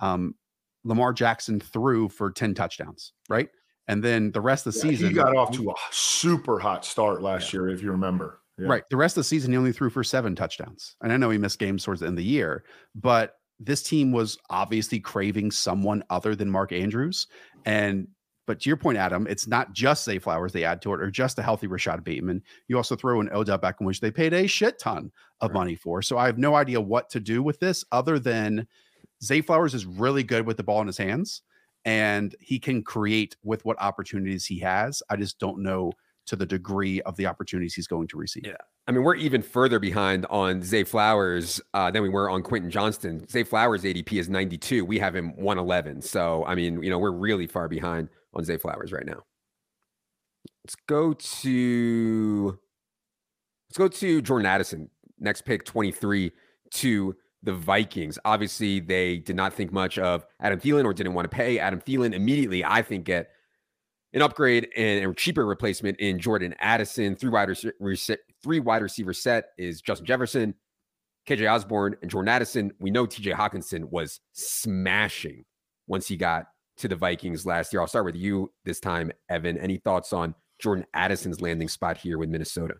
Um, 0.00 0.34
Lamar 0.82 1.12
Jackson 1.12 1.60
threw 1.60 2.08
for 2.08 2.32
10 2.32 2.54
touchdowns, 2.54 3.12
right? 3.28 3.48
And 3.88 4.02
then 4.02 4.32
the 4.32 4.40
rest 4.40 4.66
of 4.66 4.72
the 4.72 4.78
yeah, 4.78 4.92
season, 4.92 5.08
he 5.08 5.14
got 5.14 5.36
off 5.36 5.52
to 5.52 5.70
a 5.70 5.74
super 5.90 6.58
hot 6.58 6.84
start 6.84 7.22
last 7.22 7.52
yeah. 7.52 7.60
year, 7.60 7.68
if 7.68 7.82
you 7.82 7.90
remember. 7.90 8.40
Yeah. 8.58 8.68
Right. 8.68 8.82
The 8.88 8.96
rest 8.96 9.16
of 9.16 9.20
the 9.20 9.24
season, 9.24 9.52
he 9.52 9.58
only 9.58 9.72
threw 9.72 9.90
for 9.90 10.04
seven 10.04 10.34
touchdowns. 10.34 10.96
And 11.02 11.12
I 11.12 11.16
know 11.16 11.30
he 11.30 11.38
missed 11.38 11.58
games 11.58 11.84
towards 11.84 12.00
the 12.00 12.06
end 12.06 12.14
of 12.14 12.18
the 12.18 12.24
year, 12.24 12.64
but 12.94 13.36
this 13.60 13.82
team 13.82 14.12
was 14.12 14.38
obviously 14.48 15.00
craving 15.00 15.50
someone 15.50 16.02
other 16.10 16.34
than 16.34 16.50
Mark 16.50 16.72
Andrews. 16.72 17.26
And 17.64 18.08
but 18.46 18.60
to 18.60 18.68
your 18.68 18.76
point, 18.76 18.98
Adam, 18.98 19.26
it's 19.26 19.46
not 19.46 19.72
just 19.72 20.04
Zay 20.04 20.18
Flowers 20.18 20.52
they 20.52 20.64
add 20.64 20.82
to 20.82 20.92
it, 20.92 21.00
or 21.00 21.10
just 21.10 21.38
a 21.38 21.42
healthy 21.42 21.66
Rashod 21.66 22.04
Bateman. 22.04 22.42
You 22.68 22.76
also 22.76 22.94
throw 22.94 23.20
in 23.20 23.30
Odell 23.32 23.58
Beckham, 23.58 23.86
which 23.86 24.00
they 24.00 24.10
paid 24.10 24.34
a 24.34 24.46
shit 24.46 24.78
ton 24.78 25.10
of 25.40 25.50
right. 25.50 25.58
money 25.60 25.74
for. 25.74 26.02
So 26.02 26.18
I 26.18 26.26
have 26.26 26.36
no 26.36 26.54
idea 26.54 26.80
what 26.80 27.08
to 27.10 27.20
do 27.20 27.42
with 27.42 27.58
this 27.58 27.84
other 27.90 28.18
than 28.18 28.66
Zay 29.22 29.40
Flowers 29.40 29.74
is 29.74 29.86
really 29.86 30.22
good 30.22 30.46
with 30.46 30.58
the 30.58 30.62
ball 30.62 30.82
in 30.82 30.86
his 30.86 30.98
hands 30.98 31.42
and 31.84 32.34
he 32.40 32.58
can 32.58 32.82
create 32.82 33.36
with 33.42 33.64
what 33.64 33.80
opportunities 33.80 34.46
he 34.46 34.58
has. 34.60 35.02
I 35.10 35.16
just 35.16 35.38
don't 35.38 35.58
know 35.58 35.92
to 36.26 36.36
the 36.36 36.46
degree 36.46 37.02
of 37.02 37.16
the 37.16 37.26
opportunities 37.26 37.74
he's 37.74 37.86
going 37.86 38.08
to 38.08 38.16
receive. 38.16 38.46
Yeah. 38.46 38.56
I 38.86 38.92
mean, 38.92 39.02
we're 39.02 39.14
even 39.16 39.42
further 39.42 39.78
behind 39.78 40.26
on 40.26 40.62
Zay 40.62 40.84
Flowers 40.84 41.60
uh, 41.72 41.90
than 41.90 42.02
we 42.02 42.08
were 42.08 42.28
on 42.28 42.42
Quentin 42.42 42.70
Johnston. 42.70 43.26
Zay 43.28 43.44
Flowers 43.44 43.82
ADP 43.82 44.12
is 44.12 44.28
92. 44.28 44.84
We 44.84 44.98
have 44.98 45.14
him 45.14 45.36
111. 45.36 46.02
So, 46.02 46.44
I 46.46 46.54
mean, 46.54 46.82
you 46.82 46.90
know, 46.90 46.98
we're 46.98 47.12
really 47.12 47.46
far 47.46 47.68
behind 47.68 48.08
on 48.34 48.44
Zay 48.44 48.56
Flowers 48.56 48.92
right 48.92 49.06
now. 49.06 49.22
Let's 50.64 50.76
go 50.86 51.12
to 51.12 52.58
let's 53.68 53.78
go 53.78 53.88
to 53.88 54.22
Jordan 54.22 54.46
Addison. 54.46 54.90
Next 55.18 55.42
pick 55.42 55.64
23 55.64 56.32
to 56.72 57.16
the 57.44 57.52
Vikings. 57.52 58.18
Obviously, 58.24 58.80
they 58.80 59.18
did 59.18 59.36
not 59.36 59.52
think 59.52 59.72
much 59.72 59.98
of 59.98 60.26
Adam 60.40 60.58
Thielen 60.58 60.84
or 60.84 60.94
didn't 60.94 61.14
want 61.14 61.30
to 61.30 61.34
pay 61.34 61.58
Adam 61.58 61.80
Thielen 61.80 62.14
immediately. 62.14 62.64
I 62.64 62.82
think 62.82 63.04
get 63.04 63.30
an 64.12 64.22
upgrade 64.22 64.68
and 64.76 65.10
a 65.10 65.14
cheaper 65.14 65.44
replacement 65.44 65.98
in 66.00 66.18
Jordan 66.18 66.54
Addison. 66.58 67.16
Three 67.16 67.30
wide, 67.30 67.48
rec- 67.48 68.18
three 68.42 68.60
wide 68.60 68.82
receiver 68.82 69.12
set 69.12 69.46
is 69.58 69.82
Justin 69.82 70.06
Jefferson, 70.06 70.54
KJ 71.28 71.52
Osborn 71.52 71.96
and 72.00 72.10
Jordan 72.10 72.28
Addison. 72.28 72.72
We 72.78 72.90
know 72.90 73.06
TJ 73.06 73.34
Hockenson 73.34 73.90
was 73.90 74.20
smashing 74.32 75.44
once 75.86 76.08
he 76.08 76.16
got 76.16 76.46
to 76.78 76.88
the 76.88 76.96
Vikings 76.96 77.44
last 77.44 77.72
year. 77.72 77.80
I'll 77.80 77.88
start 77.88 78.06
with 78.06 78.16
you 78.16 78.52
this 78.64 78.80
time, 78.80 79.12
Evan. 79.28 79.58
Any 79.58 79.76
thoughts 79.76 80.12
on 80.12 80.34
Jordan 80.60 80.86
Addison's 80.94 81.40
landing 81.40 81.68
spot 81.68 81.98
here 81.98 82.16
with 82.16 82.30
Minnesota? 82.30 82.74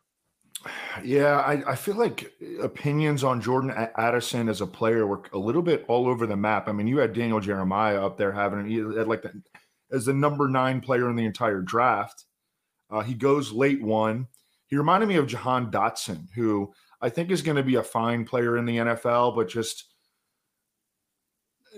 Yeah, 1.03 1.39
I, 1.41 1.73
I 1.73 1.75
feel 1.77 1.97
like 1.97 2.33
opinions 2.63 3.25
on 3.25 3.41
Jordan 3.41 3.71
Addison 3.97 4.49
as 4.49 4.61
a 4.61 4.67
player 4.67 5.07
were 5.07 5.23
a 5.33 5.39
little 5.39 5.63
bit 5.63 5.85
all 5.89 6.07
over 6.09 6.27
the 6.27 6.37
map. 6.37 6.69
I 6.69 6.73
mean, 6.73 6.87
you 6.87 6.99
had 6.99 7.13
Daniel 7.13 7.41
Jeremiah 7.41 8.05
up 8.05 8.17
there 8.17 8.33
having 8.33 8.67
he 8.67 8.77
had 8.79 9.09
like 9.09 9.23
the, 9.23 9.43
as 9.93 10.07
the 10.07 10.15
number 10.15 10.49
nine 10.49 10.81
player 10.81 11.09
in 11.11 11.17
the 11.17 11.25
entire 11.25 11.61
draft. 11.61 12.25
Uh, 12.91 13.03
he 13.03 13.15
goes 13.15 13.53
late 13.53 13.83
one. 13.83 14.27
He 14.67 14.77
reminded 14.77 15.09
me 15.09 15.17
of 15.17 15.27
Jahan 15.27 15.71
Dotson, 15.71 16.29
who 16.35 16.73
I 17.01 17.09
think 17.09 17.31
is 17.31 17.43
going 17.43 17.57
to 17.57 17.63
be 17.63 17.77
a 17.77 17.83
fine 17.83 18.25
player 18.25 18.57
in 18.57 18.65
the 18.65 18.79
NFL, 18.79 19.37
but 19.37 19.49
just 19.49 19.85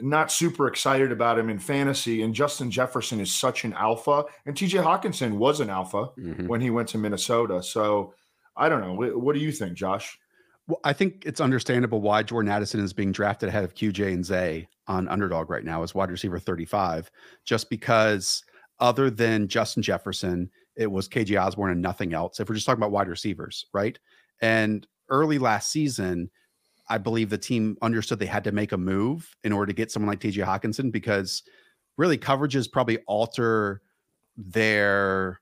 not 0.00 0.30
super 0.30 0.66
excited 0.66 1.10
about 1.10 1.38
him 1.38 1.48
in 1.48 1.58
fantasy. 1.58 2.22
And 2.22 2.34
Justin 2.34 2.70
Jefferson 2.70 3.20
is 3.20 3.32
such 3.32 3.64
an 3.64 3.72
alpha, 3.72 4.24
and 4.44 4.54
TJ 4.54 4.82
Hockenson 4.82 5.32
was 5.32 5.60
an 5.60 5.70
alpha 5.70 6.10
mm-hmm. 6.18 6.46
when 6.46 6.60
he 6.60 6.70
went 6.70 6.88
to 6.90 6.98
Minnesota. 6.98 7.62
So 7.62 8.14
I 8.56 8.68
don't 8.68 8.80
know. 8.80 8.94
What 9.18 9.34
do 9.34 9.40
you 9.40 9.52
think, 9.52 9.74
Josh? 9.74 10.18
Well, 10.66 10.80
I 10.82 10.92
think 10.92 11.24
it's 11.26 11.40
understandable 11.40 12.00
why 12.00 12.22
Jordan 12.22 12.50
Addison 12.50 12.80
is 12.80 12.92
being 12.92 13.12
drafted 13.12 13.48
ahead 13.48 13.64
of 13.64 13.74
QJ 13.74 14.12
and 14.12 14.24
Zay 14.24 14.68
on 14.88 15.08
underdog 15.08 15.50
right 15.50 15.64
now 15.64 15.82
as 15.82 15.94
wide 15.94 16.10
receiver 16.10 16.38
35, 16.38 17.10
just 17.44 17.70
because 17.70 18.42
other 18.80 19.10
than 19.10 19.48
Justin 19.48 19.82
Jefferson, 19.82 20.50
it 20.74 20.90
was 20.90 21.08
KJ 21.08 21.40
Osborn 21.40 21.72
and 21.72 21.82
nothing 21.82 22.14
else. 22.14 22.40
If 22.40 22.48
we're 22.48 22.54
just 22.54 22.66
talking 22.66 22.80
about 22.80 22.92
wide 22.92 23.08
receivers, 23.08 23.66
right? 23.72 23.98
And 24.42 24.86
early 25.08 25.38
last 25.38 25.70
season, 25.70 26.30
I 26.88 26.98
believe 26.98 27.30
the 27.30 27.38
team 27.38 27.76
understood 27.82 28.18
they 28.18 28.26
had 28.26 28.44
to 28.44 28.52
make 28.52 28.72
a 28.72 28.76
move 28.76 29.34
in 29.44 29.52
order 29.52 29.66
to 29.66 29.76
get 29.76 29.90
someone 29.90 30.08
like 30.08 30.20
TJ 30.20 30.44
Hockenson 30.44 30.92
because 30.92 31.42
really 31.96 32.18
coverages 32.18 32.70
probably 32.70 32.98
alter 33.06 33.82
their 34.36 35.40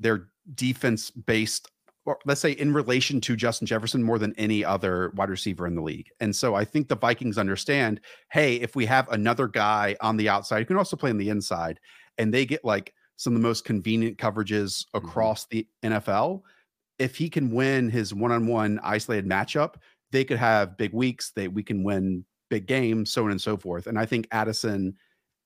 their 0.00 0.28
defense 0.54 1.10
based 1.10 1.70
or 2.04 2.18
let's 2.24 2.40
say 2.40 2.52
in 2.52 2.72
relation 2.72 3.20
to 3.20 3.36
Justin 3.36 3.66
Jefferson 3.66 4.02
more 4.02 4.18
than 4.18 4.34
any 4.36 4.64
other 4.64 5.12
wide 5.14 5.30
receiver 5.30 5.66
in 5.66 5.74
the 5.74 5.82
league. 5.82 6.08
And 6.20 6.34
so 6.34 6.54
I 6.54 6.64
think 6.64 6.88
the 6.88 6.96
Vikings 6.96 7.38
understand, 7.38 8.00
hey, 8.30 8.56
if 8.56 8.74
we 8.74 8.86
have 8.86 9.08
another 9.10 9.46
guy 9.46 9.96
on 10.00 10.16
the 10.16 10.28
outside 10.28 10.60
who 10.60 10.64
can 10.66 10.76
also 10.76 10.96
play 10.96 11.10
on 11.10 11.18
the 11.18 11.28
inside 11.28 11.78
and 12.18 12.34
they 12.34 12.44
get 12.44 12.64
like 12.64 12.92
some 13.16 13.34
of 13.34 13.40
the 13.40 13.46
most 13.46 13.64
convenient 13.64 14.18
coverages 14.18 14.84
mm-hmm. 14.86 15.06
across 15.06 15.46
mm-hmm. 15.46 15.60
the 15.82 15.90
NFL, 15.90 16.42
if 16.98 17.16
he 17.16 17.30
can 17.30 17.50
win 17.50 17.88
his 17.88 18.12
one-on-one 18.12 18.80
isolated 18.82 19.28
matchup, 19.28 19.74
they 20.10 20.24
could 20.24 20.38
have 20.38 20.76
big 20.76 20.92
weeks. 20.92 21.30
They 21.34 21.48
we 21.48 21.62
can 21.62 21.84
win 21.84 22.24
big 22.50 22.66
games, 22.66 23.12
so 23.12 23.24
on 23.24 23.30
and 23.30 23.40
so 23.40 23.56
forth. 23.56 23.86
And 23.86 23.98
I 23.98 24.06
think 24.06 24.28
Addison 24.30 24.94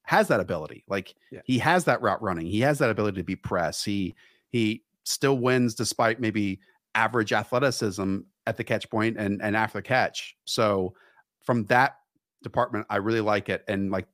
has 0.05 0.29
that 0.29 0.41
ability. 0.41 0.85
Like 0.89 1.15
yeah. 1.31 1.41
he 1.45 1.59
has 1.59 1.85
that 1.85 2.03
route 2.03 2.23
running. 2.23 2.47
He 2.47 2.61
has 2.61 2.79
that 2.79 2.91
ability 2.91 3.19
to 3.19 3.25
be 3.25 3.37
press. 3.37 3.85
He 3.85 4.15
he 4.49 4.83
still 5.07 5.39
wins 5.39 5.75
despite 5.75 6.21
maybe 6.21 6.61
average 6.95 7.33
athleticism 7.33 8.19
at 8.47 8.57
the 8.57 8.65
catch 8.65 8.89
point 8.91 9.17
and 9.19 9.43
and 9.43 9.57
after 9.57 9.79
the 9.79 9.83
catch. 9.83 10.37
So 10.45 10.95
from 11.43 11.65
that 11.67 11.97
department, 12.43 12.87
I 12.91 12.97
really 12.97 13.21
like 13.21 13.49
it. 13.49 13.65
And 13.69 13.91
like 13.91 14.07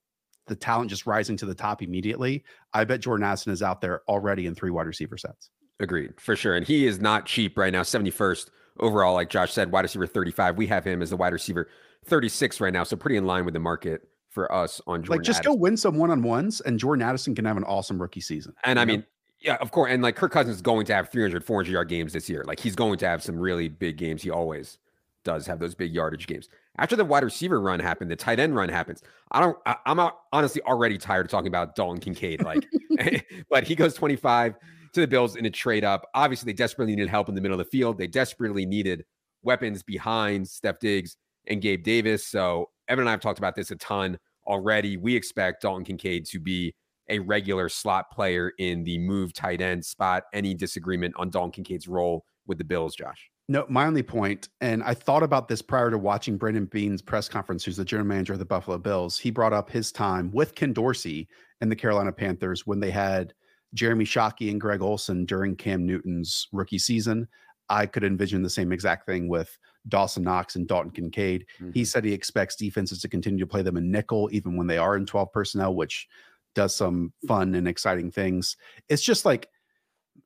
the 0.46 0.56
talent 0.56 0.90
just 0.90 1.06
rising 1.06 1.36
to 1.38 1.46
the 1.46 1.54
top 1.54 1.82
immediately. 1.82 2.44
I 2.72 2.84
bet 2.84 3.00
Jordan 3.00 3.24
Addison 3.24 3.52
is 3.52 3.62
out 3.62 3.80
there 3.80 4.02
already 4.08 4.46
in 4.46 4.54
three 4.54 4.70
wide 4.70 4.86
receiver 4.86 5.16
sets. 5.16 5.50
Agreed, 5.80 6.20
for 6.20 6.36
sure. 6.36 6.56
And 6.56 6.66
he 6.66 6.86
is 6.86 7.00
not 7.00 7.26
cheap 7.26 7.56
right 7.56 7.72
now, 7.72 7.82
71st 7.82 8.50
overall, 8.80 9.14
like 9.14 9.30
Josh 9.30 9.52
said, 9.52 9.72
wide 9.72 9.82
receiver 9.82 10.06
35. 10.06 10.56
We 10.56 10.66
have 10.66 10.84
him 10.84 11.02
as 11.02 11.10
the 11.10 11.16
wide 11.16 11.32
receiver 11.32 11.68
36 12.06 12.60
right 12.60 12.72
now. 12.72 12.84
So 12.84 12.96
pretty 12.96 13.16
in 13.16 13.26
line 13.26 13.44
with 13.44 13.54
the 13.54 13.60
market 13.60 14.02
for 14.30 14.52
us 14.52 14.80
on 14.86 15.02
Jordan. 15.02 15.18
Like 15.18 15.26
just 15.26 15.40
Addison. 15.40 15.52
go 15.52 15.58
win 15.58 15.76
some 15.76 15.96
one 15.96 16.10
on 16.10 16.22
ones, 16.22 16.60
and 16.62 16.78
Jordan 16.78 17.02
Addison 17.02 17.34
can 17.34 17.44
have 17.44 17.56
an 17.56 17.64
awesome 17.64 18.00
rookie 18.00 18.20
season. 18.20 18.54
And 18.64 18.78
I 18.78 18.84
know? 18.84 18.92
mean, 18.92 19.04
yeah, 19.42 19.56
of 19.56 19.70
course. 19.70 19.90
And 19.90 20.02
like 20.02 20.16
Kirk 20.16 20.32
Cousins 20.32 20.56
is 20.56 20.62
going 20.62 20.86
to 20.86 20.94
have 20.94 21.08
300, 21.10 21.44
400 21.44 21.70
yard 21.70 21.88
games 21.88 22.12
this 22.12 22.28
year. 22.28 22.44
Like 22.46 22.60
he's 22.60 22.76
going 22.76 22.98
to 22.98 23.06
have 23.06 23.22
some 23.22 23.38
really 23.38 23.68
big 23.68 23.96
games. 23.96 24.22
He 24.22 24.30
always 24.30 24.78
does 25.24 25.46
have 25.46 25.58
those 25.58 25.74
big 25.74 25.92
yardage 25.92 26.26
games. 26.26 26.48
After 26.78 26.96
the 26.96 27.04
wide 27.04 27.24
receiver 27.24 27.60
run 27.60 27.80
happened, 27.80 28.10
the 28.10 28.16
tight 28.16 28.40
end 28.40 28.56
run 28.56 28.68
happens. 28.68 29.02
I 29.30 29.40
don't, 29.40 29.58
I, 29.66 29.76
am 29.86 30.00
honestly 30.32 30.62
already 30.62 30.98
tired 30.98 31.26
of 31.26 31.30
talking 31.30 31.48
about 31.48 31.74
Dalton 31.74 32.00
Kincaid. 32.00 32.42
Like, 32.42 32.66
but 33.50 33.64
he 33.64 33.74
goes 33.74 33.94
25 33.94 34.54
to 34.94 35.00
the 35.00 35.06
Bills 35.06 35.36
in 35.36 35.46
a 35.46 35.50
trade 35.50 35.84
up. 35.84 36.08
Obviously, 36.14 36.52
they 36.52 36.56
desperately 36.56 36.94
needed 36.94 37.08
help 37.08 37.28
in 37.28 37.34
the 37.34 37.40
middle 37.40 37.58
of 37.58 37.64
the 37.64 37.70
field. 37.70 37.98
They 37.98 38.06
desperately 38.06 38.66
needed 38.66 39.04
weapons 39.42 39.82
behind 39.82 40.48
Steph 40.48 40.78
Diggs 40.78 41.16
and 41.46 41.60
Gabe 41.60 41.82
Davis. 41.82 42.26
So 42.26 42.70
Evan 42.88 43.02
and 43.02 43.08
I 43.08 43.12
have 43.12 43.20
talked 43.20 43.38
about 43.38 43.54
this 43.54 43.70
a 43.70 43.76
ton 43.76 44.18
already. 44.46 44.96
We 44.96 45.16
expect 45.16 45.62
Dalton 45.62 45.84
Kincaid 45.84 46.26
to 46.26 46.40
be 46.40 46.74
a 47.08 47.18
regular 47.18 47.68
slot 47.68 48.10
player 48.10 48.52
in 48.58 48.84
the 48.84 48.98
move 48.98 49.32
tight 49.32 49.60
end 49.60 49.84
spot. 49.84 50.24
Any 50.32 50.54
disagreement 50.54 51.14
on 51.16 51.30
Dalton 51.30 51.52
Kincaid's 51.52 51.88
role 51.88 52.24
with 52.46 52.58
the 52.58 52.64
Bills, 52.64 52.94
Josh? 52.94 53.30
No, 53.48 53.66
my 53.68 53.86
only 53.86 54.02
point, 54.02 54.48
and 54.60 54.82
I 54.82 54.94
thought 54.94 55.22
about 55.22 55.48
this 55.48 55.60
prior 55.60 55.90
to 55.90 55.98
watching 55.98 56.36
Brandon 56.36 56.66
Beane's 56.66 57.02
press 57.02 57.28
conference, 57.28 57.64
who's 57.64 57.76
the 57.76 57.84
general 57.84 58.06
manager 58.06 58.32
of 58.32 58.38
the 58.38 58.44
Buffalo 58.44 58.78
Bills. 58.78 59.18
He 59.18 59.30
brought 59.30 59.52
up 59.52 59.68
his 59.68 59.90
time 59.90 60.30
with 60.32 60.54
Ken 60.54 60.72
Dorsey 60.72 61.28
and 61.60 61.70
the 61.70 61.76
Carolina 61.76 62.12
Panthers 62.12 62.66
when 62.66 62.80
they 62.80 62.90
had 62.90 63.34
Jeremy 63.74 64.04
Shockey 64.04 64.50
and 64.50 64.60
Greg 64.60 64.80
Olsen 64.80 65.24
during 65.24 65.56
Cam 65.56 65.84
Newton's 65.84 66.48
rookie 66.52 66.78
season. 66.78 67.26
I 67.68 67.86
could 67.86 68.04
envision 68.04 68.42
the 68.42 68.50
same 68.50 68.72
exact 68.72 69.06
thing 69.06 69.28
with 69.28 69.58
Dawson 69.88 70.22
Knox 70.22 70.56
and 70.56 70.68
Dalton 70.68 70.90
Kincaid. 70.90 71.46
Mm-hmm. 71.60 71.72
He 71.72 71.84
said 71.84 72.04
he 72.04 72.12
expects 72.12 72.56
defenses 72.56 73.00
to 73.00 73.08
continue 73.08 73.40
to 73.40 73.46
play 73.46 73.62
them 73.62 73.76
in 73.76 73.90
nickel 73.90 74.28
even 74.32 74.56
when 74.56 74.66
they 74.66 74.78
are 74.78 74.96
in 74.96 75.06
12 75.06 75.32
personnel, 75.32 75.74
which 75.74 76.06
does 76.54 76.74
some 76.74 77.12
fun 77.26 77.54
and 77.54 77.66
exciting 77.66 78.10
things. 78.10 78.56
It's 78.88 79.02
just 79.02 79.24
like 79.24 79.48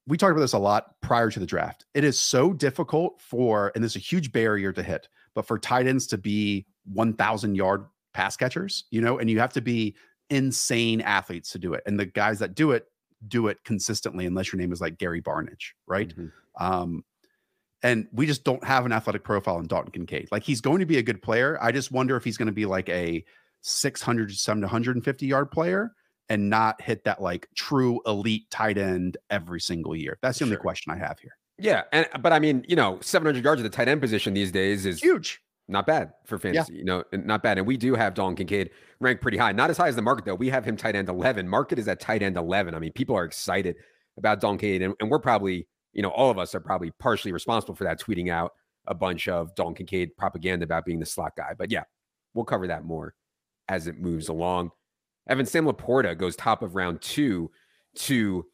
we 0.07 0.17
talked 0.17 0.33
about 0.33 0.41
this 0.41 0.53
a 0.53 0.59
lot 0.59 1.01
prior 1.01 1.31
to 1.31 1.41
the 1.41 1.47
draft. 1.47 1.85
It 1.95 2.05
is 2.05 2.19
so 2.19 2.53
difficult 2.53 3.21
for, 3.21 3.73
and 3.75 3.83
there's 3.83 3.97
a 3.97 4.01
huge 4.01 4.33
barrier 4.33 4.73
to 4.73 4.83
hit, 4.83 5.09
but 5.35 5.47
for 5.47 5.59
tight 5.59 5.87
ends 5.87 6.07
to 6.09 6.19
be 6.19 6.67
1,000 6.93 7.55
yard 7.55 7.87
pass 8.15 8.37
catchers, 8.37 8.85
you 8.91 9.01
know, 9.01 9.19
and 9.19 9.29
you 9.29 9.39
have 9.41 9.53
to 9.55 9.61
be 9.61 9.97
insane 10.31 11.01
athletes 11.01 11.51
to 11.51 11.59
do 11.59 11.75
it. 11.75 11.83
And 11.87 11.99
the 11.99 12.07
guys 12.07 12.39
that 12.39 12.55
do 12.55 12.73
it 12.73 12.87
do 13.27 13.49
it 13.49 13.59
consistently, 13.65 14.27
unless 14.27 14.53
your 14.53 14.59
name 14.59 14.73
is 14.73 14.81
like 14.81 14.99
Gary 14.99 15.23
Barnidge, 15.23 15.73
right? 15.87 16.09
Mm-hmm. 16.09 16.65
Um, 16.65 17.05
and 17.83 18.09
we 18.13 18.27
just 18.27 18.45
don't 18.45 18.65
have 18.65 18.87
an 18.87 18.93
athletic 18.93 19.25
profile 19.25 19.59
in 19.59 19.67
Dalton 19.67 19.93
Kincaid. 19.93 20.29
Like 20.33 20.43
he's 20.43 20.61
going 20.61 20.81
to 20.81 20.87
be 20.87 20.99
a 20.99 21.03
good 21.03 21.23
player. 21.23 21.59
I 21.61 21.73
just 21.73 21.93
wonder 21.93 22.17
if 22.17 22.25
he's 22.25 22.37
going 22.37 22.47
to 22.47 22.53
be 22.53 22.67
like 22.67 22.89
a 22.89 23.25
600 23.63 24.29
to 24.29 24.35
750 24.35 25.27
yard 25.27 25.51
player 25.51 25.93
and 26.29 26.51
not 26.51 26.81
hit 26.81 27.05
that 27.05 27.23
like 27.23 27.49
true 27.55 28.01
elite 28.07 28.51
tight 28.51 28.79
end 28.79 29.17
every 29.31 29.61
single 29.61 29.95
year. 29.95 30.19
That's 30.23 30.39
the 30.39 30.45
only 30.45 30.57
question 30.57 30.93
I 30.93 30.97
have 30.97 31.19
here. 31.19 31.37
Yeah, 31.59 31.83
and 31.93 32.07
but 32.21 32.33
I 32.33 32.39
mean, 32.39 32.65
you 32.69 32.77
know, 32.77 32.99
700 33.01 33.43
yards 33.43 33.61
at 33.61 33.65
the 33.65 33.75
tight 33.75 33.89
end 33.89 34.01
position 34.01 34.35
these 34.35 34.53
days 34.53 34.85
is 34.85 35.01
huge. 35.01 35.41
Not 35.69 35.87
bad 35.87 36.13
for 36.25 36.39
fantasy, 36.39 36.75
yeah. 36.75 36.79
you 36.79 36.85
know, 36.85 37.05
not 37.13 37.43
bad. 37.43 37.59
And 37.59 37.67
we 37.67 37.77
do 37.77 37.95
have 37.97 38.15
Dalton 38.15 38.37
Kincaid 38.37 38.71
ranked 39.01 39.21
pretty 39.21 39.37
high. 39.37 39.51
Not 39.51 39.69
as 39.69 39.77
high 39.77 39.89
as 39.89 39.97
the 39.97 40.03
market 40.03 40.25
though. 40.25 40.35
We 40.35 40.49
have 40.51 40.65
him 40.65 40.77
tight 40.77 40.95
end 40.95 41.09
11. 41.09 41.49
Market 41.49 41.79
is 41.79 41.89
at 41.89 41.99
tight 41.99 42.23
end 42.23 42.37
11. 42.37 42.75
I 42.75 42.79
mean, 42.79 42.93
people 42.93 43.17
are 43.17 43.25
excited 43.25 43.77
about 44.17 44.41
Dalton 44.41 44.59
Kincaid, 44.59 44.83
and, 44.83 44.95
and 45.01 45.11
we're 45.11 45.19
probably, 45.19 45.67
you 45.93 46.03
know, 46.03 46.11
all 46.11 46.31
of 46.31 46.39
us 46.39 46.55
are 46.55 46.61
probably 46.61 46.93
partially 47.01 47.33
responsible 47.33 47.75
for 47.75 47.85
that, 47.85 48.01
tweeting 48.01 48.31
out 48.31 48.53
a 48.87 48.95
bunch 48.95 49.27
of 49.27 49.55
Dalton 49.57 49.75
Kincaid 49.75 50.17
propaganda 50.17 50.65
about 50.65 50.85
being 50.85 51.01
the 51.01 51.07
slot 51.07 51.33
guy. 51.37 51.53
But 51.59 51.73
yeah, 51.73 51.83
we'll 52.35 52.45
cover 52.45 52.69
that 52.69 52.85
more 52.85 53.15
as 53.69 53.89
it 53.89 53.99
moves 53.99 54.29
along. 54.29 54.71
Evan 55.29 55.47
Sam 55.47 55.67
LaPorta 55.67 56.17
goes 56.17 56.37
top 56.37 56.63
of 56.63 56.75
round 56.75 57.01
two 57.01 57.51
to 57.97 58.47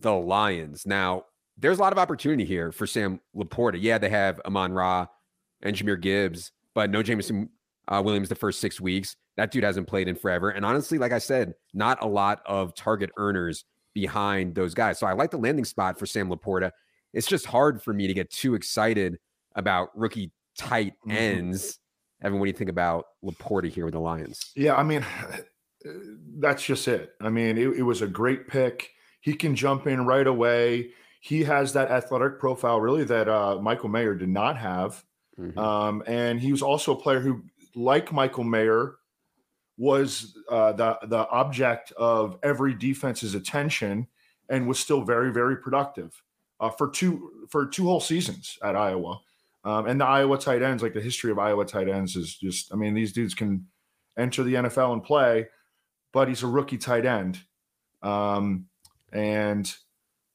the 0.00 0.12
Lions. 0.12 0.86
Now, 0.86 1.24
there's 1.56 1.78
a 1.78 1.80
lot 1.80 1.92
of 1.92 1.98
opportunity 1.98 2.44
here 2.44 2.70
for 2.70 2.86
Sam 2.86 3.20
LaPorta. 3.36 3.78
Yeah, 3.80 3.98
they 3.98 4.10
have 4.10 4.40
Amon 4.44 4.72
Ra 4.72 5.06
and 5.62 5.74
Jahmyr 5.74 6.00
Gibbs, 6.00 6.52
but 6.74 6.90
no 6.90 7.02
Jameson 7.02 7.48
uh, 7.88 8.02
Williams 8.04 8.28
the 8.28 8.34
first 8.34 8.60
six 8.60 8.80
weeks. 8.80 9.16
That 9.36 9.50
dude 9.50 9.64
hasn't 9.64 9.88
played 9.88 10.08
in 10.08 10.16
forever. 10.16 10.50
And 10.50 10.64
honestly, 10.64 10.98
like 10.98 11.12
I 11.12 11.18
said, 11.18 11.54
not 11.72 12.02
a 12.02 12.06
lot 12.06 12.42
of 12.46 12.74
target 12.74 13.10
earners 13.16 13.64
behind 13.94 14.54
those 14.54 14.74
guys. 14.74 14.98
So 14.98 15.06
I 15.06 15.12
like 15.12 15.30
the 15.30 15.38
landing 15.38 15.64
spot 15.64 15.98
for 15.98 16.06
Sam 16.06 16.28
LaPorta. 16.28 16.70
It's 17.12 17.26
just 17.26 17.46
hard 17.46 17.82
for 17.82 17.92
me 17.92 18.06
to 18.06 18.14
get 18.14 18.30
too 18.30 18.54
excited 18.54 19.18
about 19.54 19.96
rookie 19.98 20.30
tight 20.56 20.92
mm-hmm. 21.06 21.16
ends. 21.16 21.62
Mm-hmm. 21.64 22.26
Evan, 22.26 22.38
what 22.38 22.46
do 22.46 22.50
you 22.50 22.56
think 22.56 22.70
about 22.70 23.06
LaPorta 23.24 23.70
here 23.70 23.84
with 23.84 23.94
the 23.94 24.00
Lions? 24.00 24.52
Yeah, 24.54 24.74
I 24.74 24.82
mean, 24.82 25.04
that's 26.38 26.62
just 26.62 26.88
it. 26.88 27.14
I 27.20 27.28
mean, 27.28 27.58
it, 27.58 27.68
it, 27.78 27.82
was 27.82 28.02
a 28.02 28.06
great 28.06 28.48
pick. 28.48 28.90
He 29.20 29.34
can 29.34 29.54
jump 29.54 29.86
in 29.86 30.06
right 30.06 30.26
away. 30.26 30.90
He 31.20 31.44
has 31.44 31.72
that 31.72 31.90
athletic 31.90 32.38
profile, 32.38 32.80
really, 32.80 33.04
that 33.04 33.28
uh, 33.28 33.58
Michael 33.60 33.88
Mayer 33.88 34.14
did 34.14 34.28
not 34.28 34.56
have. 34.56 35.04
Mm-hmm. 35.38 35.58
Um, 35.58 36.02
and 36.06 36.40
he 36.40 36.52
was 36.52 36.62
also 36.62 36.92
a 36.92 37.00
player 37.00 37.20
who, 37.20 37.44
like 37.74 38.12
Michael 38.12 38.44
Mayer, 38.44 38.96
was 39.76 40.36
uh, 40.50 40.72
the 40.72 40.98
the 41.04 41.28
object 41.28 41.92
of 41.92 42.38
every 42.42 42.74
defense's 42.74 43.34
attention, 43.34 44.08
and 44.48 44.66
was 44.66 44.80
still 44.80 45.02
very, 45.02 45.32
very 45.32 45.56
productive 45.56 46.20
uh, 46.60 46.70
for 46.70 46.90
two 46.90 47.46
for 47.48 47.66
two 47.66 47.84
whole 47.84 48.00
seasons 48.00 48.58
at 48.62 48.76
Iowa. 48.76 49.20
Um, 49.64 49.86
and 49.86 50.00
the 50.00 50.04
Iowa 50.04 50.38
tight 50.38 50.62
ends, 50.62 50.82
like 50.82 50.94
the 50.94 51.00
history 51.00 51.30
of 51.30 51.38
Iowa 51.38 51.64
tight 51.64 51.88
ends, 51.88 52.16
is 52.16 52.36
just 52.36 52.72
I 52.72 52.76
mean 52.76 52.94
these 52.94 53.12
dudes 53.12 53.34
can 53.34 53.66
enter 54.16 54.42
the 54.42 54.54
NFL 54.54 54.92
and 54.92 55.02
play, 55.02 55.46
but 56.12 56.28
he's 56.28 56.42
a 56.42 56.46
rookie 56.46 56.78
tight 56.78 57.06
end, 57.06 57.40
um, 58.02 58.66
and 59.12 59.72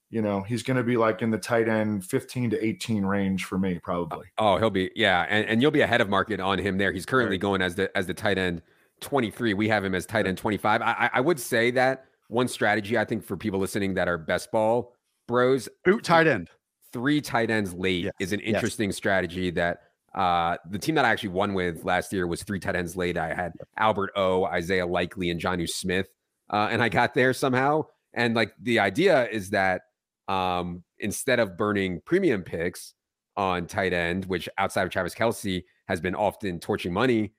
you 0.10 0.22
know 0.22 0.42
he's 0.42 0.64
going 0.64 0.78
to 0.78 0.84
be 0.84 0.98
like 0.98 1.22
in 1.22 1.32
the 1.32 1.38
tight 1.38 1.68
end 1.68 2.06
15 2.06 2.52
to 2.52 2.66
18 2.66 3.06
range 3.06 3.46
for 3.46 3.58
me 3.58 3.80
probably. 3.80 4.28
Oh, 4.38 4.58
he'll 4.58 4.70
be 4.70 4.92
yeah, 4.96 5.26
and, 5.30 5.48
and 5.48 5.62
you'll 5.62 5.72
be 5.72 5.82
ahead 5.82 6.02
of 6.02 6.10
market 6.10 6.40
on 6.40 6.60
him 6.60 6.78
there. 6.78 6.92
He's 6.92 7.06
currently 7.06 7.36
right. 7.36 7.42
going 7.42 7.62
as 7.62 7.76
the 7.76 7.96
as 7.98 8.08
the 8.08 8.14
tight 8.14 8.38
end 8.38 8.62
23. 9.02 9.54
We 9.54 9.70
have 9.70 9.84
him 9.84 9.96
as 9.96 10.06
tight 10.06 10.28
end 10.28 10.38
25. 10.38 10.82
I, 10.82 11.10
I 11.14 11.22
would 11.22 11.40
say 11.40 11.72
that 11.72 12.06
one 12.28 12.48
strategy 12.48 12.98
I 12.98 13.06
think 13.06 13.24
for 13.24 13.38
people 13.38 13.60
listening 13.60 13.94
that 13.96 14.08
are 14.08 14.18
best 14.18 14.52
ball 14.52 14.96
bros 15.28 15.70
boot 15.86 16.04
tight 16.04 16.28
end 16.28 16.50
three 16.92 17.22
tight 17.22 17.50
ends 17.50 17.74
late 17.74 18.06
yes. 18.06 18.14
is 18.20 18.34
an 18.34 18.40
interesting 18.40 18.90
yes. 18.90 18.98
strategy 18.98 19.50
that 19.52 19.82
uh, 20.14 20.58
the 20.70 20.80
team 20.80 20.96
that 20.96 21.06
I 21.06 21.10
actually 21.10 21.30
won 21.30 21.54
with 21.54 21.84
last 21.84 22.14
year 22.14 22.28
was 22.28 22.44
three 22.44 22.60
tight 22.60 22.76
ends 22.76 22.96
late. 22.96 23.18
I 23.18 23.34
had 23.34 23.54
Albert 23.78 24.12
O, 24.16 24.46
Isaiah 24.46 24.86
Likely, 24.86 25.30
and 25.30 25.40
Jonnu 25.40 25.68
Smith, 25.68 26.08
uh, 26.52 26.68
and 26.72 26.82
I 26.84 26.90
got 26.90 27.14
there 27.14 27.34
somehow. 27.34 27.86
And 28.14 28.36
like 28.36 28.54
the 28.62 28.80
idea 28.80 29.28
is 29.30 29.50
that 29.52 29.82
um, 30.28 30.84
instead 31.00 31.40
of 31.40 31.58
burning 31.58 32.02
premium 32.06 32.44
picks 32.44 32.94
on 33.36 33.66
tight 33.66 33.94
end, 33.94 34.26
which 34.26 34.48
outside 34.58 34.84
of 34.84 34.92
Travis 34.92 35.16
Kelce 35.16 35.64
has 35.88 36.00
been 36.00 36.16
often 36.16 36.60
torching 36.60 36.94
money 36.94 37.34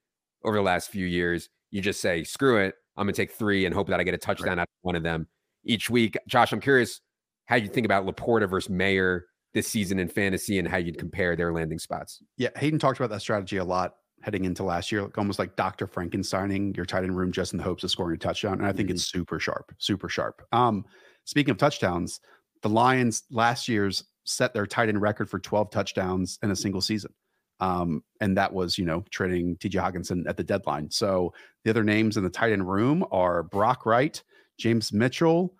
over 0.45 0.57
the 0.57 0.62
last 0.62 0.90
few 0.90 1.07
years, 1.07 1.49
you 1.71 1.81
just 1.81 2.00
say, 2.00 2.25
screw 2.25 2.59
it. 2.59 2.75
I'm 2.97 3.07
going 3.07 3.14
to 3.14 3.23
take 3.23 3.33
three 3.33 3.64
and 3.66 3.75
hope 3.75 3.88
that 3.88 4.00
I 4.00 4.04
get 4.04 4.14
a 4.14 4.19
touchdown 4.19 4.50
right. 4.50 4.59
out 4.61 4.69
of 4.69 4.83
one 4.83 4.97
of 4.97 5.02
them 5.02 5.28
each 5.64 5.90
week. 5.90 6.16
Josh, 6.28 6.52
I'm 6.52 6.61
curious 6.61 7.00
how 7.47 7.57
you 7.57 7.69
think 7.69 7.85
about 7.85 8.07
LaPorta 8.07 8.49
versus 8.49 8.71
Mayer 8.71 9.26
this 9.55 9.69
season 9.69 9.99
in 9.99 10.09
fantasy 10.09 10.59
and 10.59 10.69
how 10.69 10.77
you'd 10.77 10.99
compare 10.99 11.37
their 11.37 11.53
landing 11.53 11.79
spots. 11.79 12.23
Yeah, 12.37 12.51
Hayden 12.57 12.79
talked 12.79 12.99
about 12.99 13.11
that 13.11 13.21
strategy 13.21 13.57
a 13.57 13.65
lot 13.65 13.95
heading 14.23 14.45
into 14.45 14.65
last 14.65 14.91
year, 14.91 15.03
like 15.03 15.17
almost 15.17 15.39
like 15.39 15.55
Dr. 15.55 15.87
Frankensteining 15.87 16.77
your 16.77 16.87
tight 16.87 17.05
end 17.05 17.17
room 17.17 17.31
just 17.31 17.53
in 17.53 17.59
the 17.59 17.65
hopes 17.65 17.85
of 17.85 17.91
scoring 17.91 18.17
a 18.17 18.19
touchdown. 18.19 18.55
And 18.55 18.67
I 18.67 18.73
think 18.73 18.89
mm-hmm. 18.89 18.97
it's 18.97 19.05
super 19.05 19.39
sharp, 19.39 19.73
super 19.79 20.09
sharp. 20.09 20.43
Um, 20.53 20.85
speaking 21.25 21.53
of 21.53 21.59
touchdowns, 21.59 22.21
the 22.63 22.69
Lions 22.69 23.25
last 23.31 23.69
year's 23.69 24.05
set 24.25 24.55
their 24.55 24.67
tight 24.67 24.89
end 24.89 25.01
record 25.01 25.29
for 25.29 25.39
12 25.39 25.71
touchdowns 25.71 26.39
in 26.43 26.51
a 26.51 26.57
single 26.57 26.81
season. 26.81 27.13
Um, 27.61 28.03
and 28.21 28.37
that 28.37 28.53
was, 28.53 28.79
you 28.79 28.85
know, 28.85 29.05
trading 29.11 29.57
TJ 29.57 29.81
Hockenson 29.81 30.25
at 30.27 30.37
the 30.37 30.43
deadline. 30.43 30.91
So 30.91 31.33
the 31.63 31.71
other 31.71 31.85
names 31.85 32.17
in 32.17 32.25
the 32.25 32.31
tight 32.31 32.53
end 32.53 32.69
room 32.69 33.05
are 33.13 33.43
Brock 33.43 33.87
Wright, 33.87 34.21
James 34.59 34.93
Mitchell, 34.93 35.55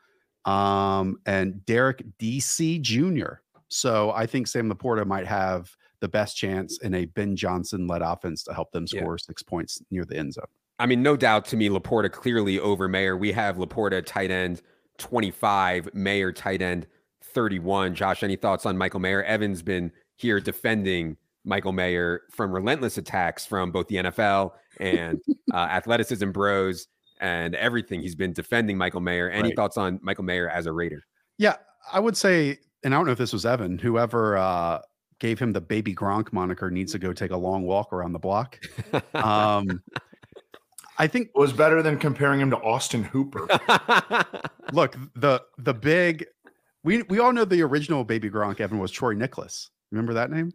um, 0.45 1.19
and 1.27 1.65
Derrick 1.67 2.05
Deese 2.19 2.81
Jr. 2.81 3.35
So 3.75 4.13
I 4.13 4.25
think 4.25 4.47
Sam 4.47 4.71
LaPorta 4.71 5.05
might 5.05 5.27
have 5.27 5.69
the 5.99 6.07
best 6.07 6.37
chance 6.37 6.79
in 6.79 6.95
a 6.95 7.07
Ben 7.07 7.35
Johnson 7.35 7.89
led 7.89 8.03
offense 8.03 8.45
to 8.45 8.55
help 8.55 8.71
them 8.71 8.87
score 8.87 9.15
yeah. 9.15 9.27
six 9.27 9.43
points 9.43 9.83
near 9.91 10.05
the 10.05 10.17
end 10.17 10.35
zone. 10.35 10.45
I 10.79 10.87
mean, 10.87 11.03
no 11.03 11.17
doubt 11.17 11.45
to 11.47 11.57
me, 11.57 11.69
LaPorta 11.69 12.13
clearly 12.13 12.61
over 12.61 12.87
Mayer. 12.87 13.17
We 13.17 13.33
have 13.33 13.57
LaPorta 13.57 14.07
tight 14.07 14.31
end 14.31 14.63
25, 14.99 15.93
Mayer 15.93 16.31
tight 16.31 16.63
end 16.63 16.87
31. 17.25 17.97
Josh, 17.97 18.23
any 18.23 18.37
thoughts 18.37 18.65
on 18.65 18.79
Michael 18.79 19.01
Mayer? 19.01 19.25
Evan's 19.25 19.61
been 19.61 19.91
here 20.15 20.39
defending 20.39 21.17
Michael 21.45 21.73
Mayer 21.73 22.23
from 22.31 22.53
relentless 22.53 22.97
attacks 22.97 23.45
from 23.45 23.73
both 23.73 23.89
the 23.89 23.97
NFL 23.97 24.53
and 24.79 25.21
uh, 25.53 25.57
athleticism 25.71 26.31
bros 26.31 26.87
and 27.21 27.57
everything. 27.57 28.01
He's 28.01 28.15
been 28.15 28.33
defending 28.33 28.79
Michael 28.79 29.01
Mayer. 29.01 29.31
Any 29.31 29.49
right. 29.49 29.57
thoughts 29.57 29.77
on 29.77 29.99
Michael 30.01 30.25
Mayer 30.25 30.49
as 30.49 30.67
a 30.67 30.73
Raider? 30.73 31.03
Yeah, 31.39 31.57
I 31.93 31.99
would 31.99 32.17
say 32.17 32.59
and 32.85 32.95
I 32.95 32.99
don't 32.99 33.07
know 33.07 33.13
if 33.13 33.19
this 33.19 33.33
was 33.33 33.47
Evan, 33.47 33.79
whoever 33.79 34.37
uh, 34.37 34.81
gave 35.19 35.39
him 35.39 35.53
the 35.53 35.61
baby 35.61 35.95
Gronk 35.95 36.33
moniker 36.33 36.71
needs 36.71 36.93
to 36.93 36.99
go 36.99 37.13
take 37.13 37.31
a 37.31 37.37
long 37.37 37.65
walk 37.65 37.93
around 37.93 38.13
the 38.13 38.19
block. 38.19 38.59
Um, 39.15 39.83
I 40.99 41.07
think 41.07 41.29
it 41.35 41.39
was 41.39 41.53
better 41.53 41.83
than 41.83 41.99
comparing 41.99 42.41
him 42.41 42.51
to 42.51 42.57
Austin 42.59 43.03
Hooper. 43.03 43.49
look, 44.73 44.97
the 45.17 45.43
the 45.59 45.75
big 45.75 46.27
we 46.85 47.03
we 47.05 47.19
all 47.19 47.33
know 47.33 47.45
the 47.45 47.63
original 47.63 48.05
baby 48.05 48.31
Gronk 48.31 48.61
Evan 48.61 48.79
was 48.79 48.91
Troy 48.91 49.15
Niklas. 49.15 49.71
Remember 49.91 50.15
that 50.15 50.31
name? 50.31 50.53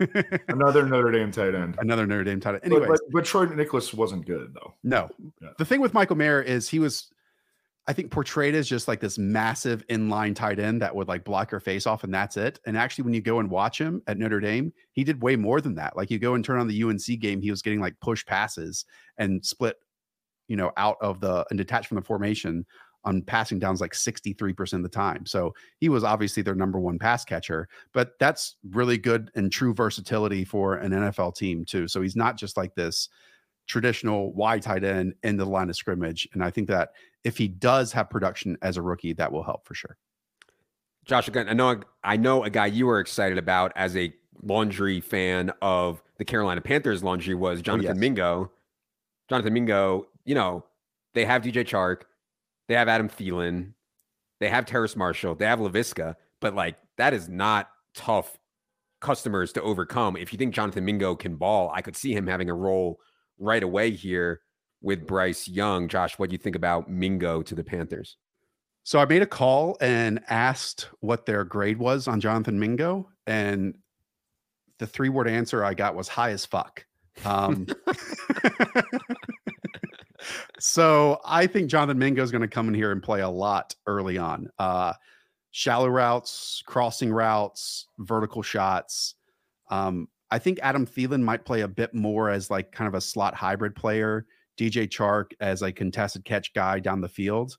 Another 0.48 0.86
Notre 0.86 1.10
Dame 1.10 1.32
tight 1.32 1.54
end. 1.54 1.76
Another 1.80 2.06
Notre 2.06 2.24
Dame 2.24 2.40
tight 2.40 2.54
end. 2.54 2.64
Anyway, 2.64 2.86
but, 2.86 3.00
but, 3.06 3.12
but, 3.12 3.24
Troy 3.24 3.46
Niklas 3.46 3.92
wasn't 3.92 4.24
good 4.26 4.54
though. 4.54 4.74
No. 4.84 5.10
Yeah. 5.42 5.48
The 5.58 5.64
thing 5.64 5.80
with 5.80 5.92
Michael 5.92 6.16
Mayer 6.16 6.40
is 6.40 6.68
he 6.68 6.78
was 6.78 7.10
I 7.88 7.94
think 7.94 8.10
portrayed 8.10 8.54
as 8.54 8.68
just 8.68 8.86
like 8.86 9.00
this 9.00 9.16
massive 9.16 9.84
inline 9.86 10.36
tight 10.36 10.58
end 10.58 10.82
that 10.82 10.94
would 10.94 11.08
like 11.08 11.24
block 11.24 11.50
your 11.50 11.60
face 11.60 11.86
off 11.86 12.04
and 12.04 12.12
that's 12.12 12.36
it. 12.36 12.60
And 12.66 12.76
actually, 12.76 13.04
when 13.04 13.14
you 13.14 13.22
go 13.22 13.40
and 13.40 13.50
watch 13.50 13.80
him 13.80 14.02
at 14.06 14.18
Notre 14.18 14.40
Dame, 14.40 14.74
he 14.92 15.04
did 15.04 15.22
way 15.22 15.36
more 15.36 15.62
than 15.62 15.74
that. 15.76 15.96
Like 15.96 16.10
you 16.10 16.18
go 16.18 16.34
and 16.34 16.44
turn 16.44 16.60
on 16.60 16.68
the 16.68 16.82
UNC 16.82 17.18
game, 17.18 17.40
he 17.40 17.50
was 17.50 17.62
getting 17.62 17.80
like 17.80 17.98
push 18.00 18.26
passes 18.26 18.84
and 19.16 19.42
split, 19.44 19.76
you 20.48 20.56
know, 20.56 20.70
out 20.76 20.98
of 21.00 21.20
the 21.20 21.46
and 21.48 21.56
detached 21.56 21.88
from 21.88 21.96
the 21.96 22.02
formation 22.02 22.66
on 23.04 23.22
passing 23.22 23.58
downs 23.58 23.80
like 23.80 23.92
63% 23.92 24.74
of 24.74 24.82
the 24.82 24.88
time. 24.90 25.24
So 25.24 25.54
he 25.78 25.88
was 25.88 26.04
obviously 26.04 26.42
their 26.42 26.54
number 26.54 26.78
one 26.78 26.98
pass 26.98 27.24
catcher, 27.24 27.68
but 27.94 28.18
that's 28.20 28.56
really 28.70 28.98
good 28.98 29.30
and 29.34 29.50
true 29.50 29.72
versatility 29.72 30.44
for 30.44 30.74
an 30.74 30.92
NFL 30.92 31.36
team 31.36 31.64
too. 31.64 31.88
So 31.88 32.02
he's 32.02 32.16
not 32.16 32.36
just 32.36 32.58
like 32.58 32.74
this 32.74 33.08
traditional 33.66 34.32
wide 34.32 34.62
tight 34.62 34.84
end 34.84 35.14
in 35.22 35.36
the 35.36 35.44
line 35.44 35.70
of 35.70 35.76
scrimmage. 35.76 36.28
And 36.32 36.42
I 36.42 36.50
think 36.50 36.68
that 36.68 36.90
if 37.28 37.36
he 37.36 37.46
does 37.46 37.92
have 37.92 38.08
production 38.08 38.56
as 38.62 38.78
a 38.78 38.82
rookie, 38.82 39.12
that 39.12 39.30
will 39.30 39.44
help 39.44 39.66
for 39.66 39.74
sure. 39.74 39.98
Josh, 41.04 41.28
again, 41.28 41.48
I 41.48 41.52
know 41.52 41.80
I 42.02 42.16
know 42.16 42.42
a 42.42 42.50
guy 42.50 42.66
you 42.66 42.86
were 42.86 43.00
excited 43.00 43.36
about 43.38 43.72
as 43.76 43.96
a 43.96 44.12
laundry 44.42 45.00
fan 45.00 45.52
of 45.60 46.02
the 46.16 46.24
Carolina 46.24 46.62
Panthers 46.62 47.02
laundry 47.02 47.34
was 47.34 47.60
oh, 47.60 47.62
Jonathan 47.62 47.90
oh, 47.90 47.94
yes. 47.94 48.00
Mingo. 48.00 48.52
Jonathan 49.28 49.52
Mingo, 49.52 50.06
you 50.24 50.34
know, 50.34 50.64
they 51.14 51.26
have 51.26 51.42
DJ 51.42 51.66
Chark, 51.66 52.02
they 52.66 52.74
have 52.74 52.88
Adam 52.88 53.10
Thielen, 53.10 53.74
they 54.40 54.48
have 54.48 54.64
Terrace 54.64 54.96
Marshall, 54.96 55.34
they 55.34 55.44
have 55.44 55.58
Laviska, 55.58 56.14
but 56.40 56.54
like 56.54 56.76
that 56.96 57.12
is 57.12 57.28
not 57.28 57.68
tough 57.94 58.38
customers 59.02 59.52
to 59.52 59.62
overcome. 59.62 60.16
If 60.16 60.32
you 60.32 60.38
think 60.38 60.54
Jonathan 60.54 60.84
Mingo 60.84 61.14
can 61.14 61.36
ball, 61.36 61.70
I 61.74 61.82
could 61.82 61.94
see 61.94 62.14
him 62.14 62.26
having 62.26 62.48
a 62.48 62.54
role 62.54 63.00
right 63.38 63.62
away 63.62 63.90
here 63.90 64.40
with 64.80 65.06
Bryce 65.06 65.48
Young. 65.48 65.88
Josh, 65.88 66.18
what 66.18 66.30
do 66.30 66.34
you 66.34 66.38
think 66.38 66.56
about 66.56 66.90
Mingo 66.90 67.42
to 67.42 67.54
the 67.54 67.64
Panthers? 67.64 68.16
So 68.84 68.98
I 68.98 69.04
made 69.04 69.22
a 69.22 69.26
call 69.26 69.76
and 69.80 70.20
asked 70.28 70.88
what 71.00 71.26
their 71.26 71.44
grade 71.44 71.78
was 71.78 72.08
on 72.08 72.20
Jonathan 72.20 72.58
Mingo, 72.58 73.08
and 73.26 73.76
the 74.78 74.86
three 74.86 75.08
word 75.08 75.28
answer 75.28 75.64
I 75.64 75.74
got 75.74 75.94
was 75.94 76.08
high 76.08 76.30
as 76.30 76.46
fuck. 76.46 76.84
Um, 77.24 77.66
so 80.58 81.20
I 81.24 81.46
think 81.46 81.68
Jonathan 81.68 81.98
Mingo 81.98 82.22
is 82.22 82.30
going 82.30 82.42
to 82.42 82.48
come 82.48 82.68
in 82.68 82.74
here 82.74 82.92
and 82.92 83.02
play 83.02 83.20
a 83.20 83.28
lot 83.28 83.74
early 83.86 84.18
on. 84.18 84.48
Uh, 84.58 84.92
shallow 85.50 85.88
routes, 85.88 86.62
crossing 86.66 87.12
routes, 87.12 87.86
vertical 87.98 88.42
shots. 88.42 89.14
Um, 89.70 90.08
I 90.30 90.38
think 90.38 90.58
Adam 90.62 90.86
Thielen 90.86 91.22
might 91.22 91.44
play 91.44 91.62
a 91.62 91.68
bit 91.68 91.94
more 91.94 92.30
as 92.30 92.50
like 92.50 92.72
kind 92.72 92.88
of 92.88 92.94
a 92.94 93.00
slot 93.00 93.34
hybrid 93.34 93.74
player, 93.74 94.26
DJ 94.58 94.88
Chark 94.88 95.32
as 95.40 95.62
a 95.62 95.72
contested 95.72 96.24
catch 96.24 96.52
guy 96.52 96.80
down 96.80 97.00
the 97.00 97.08
field. 97.08 97.56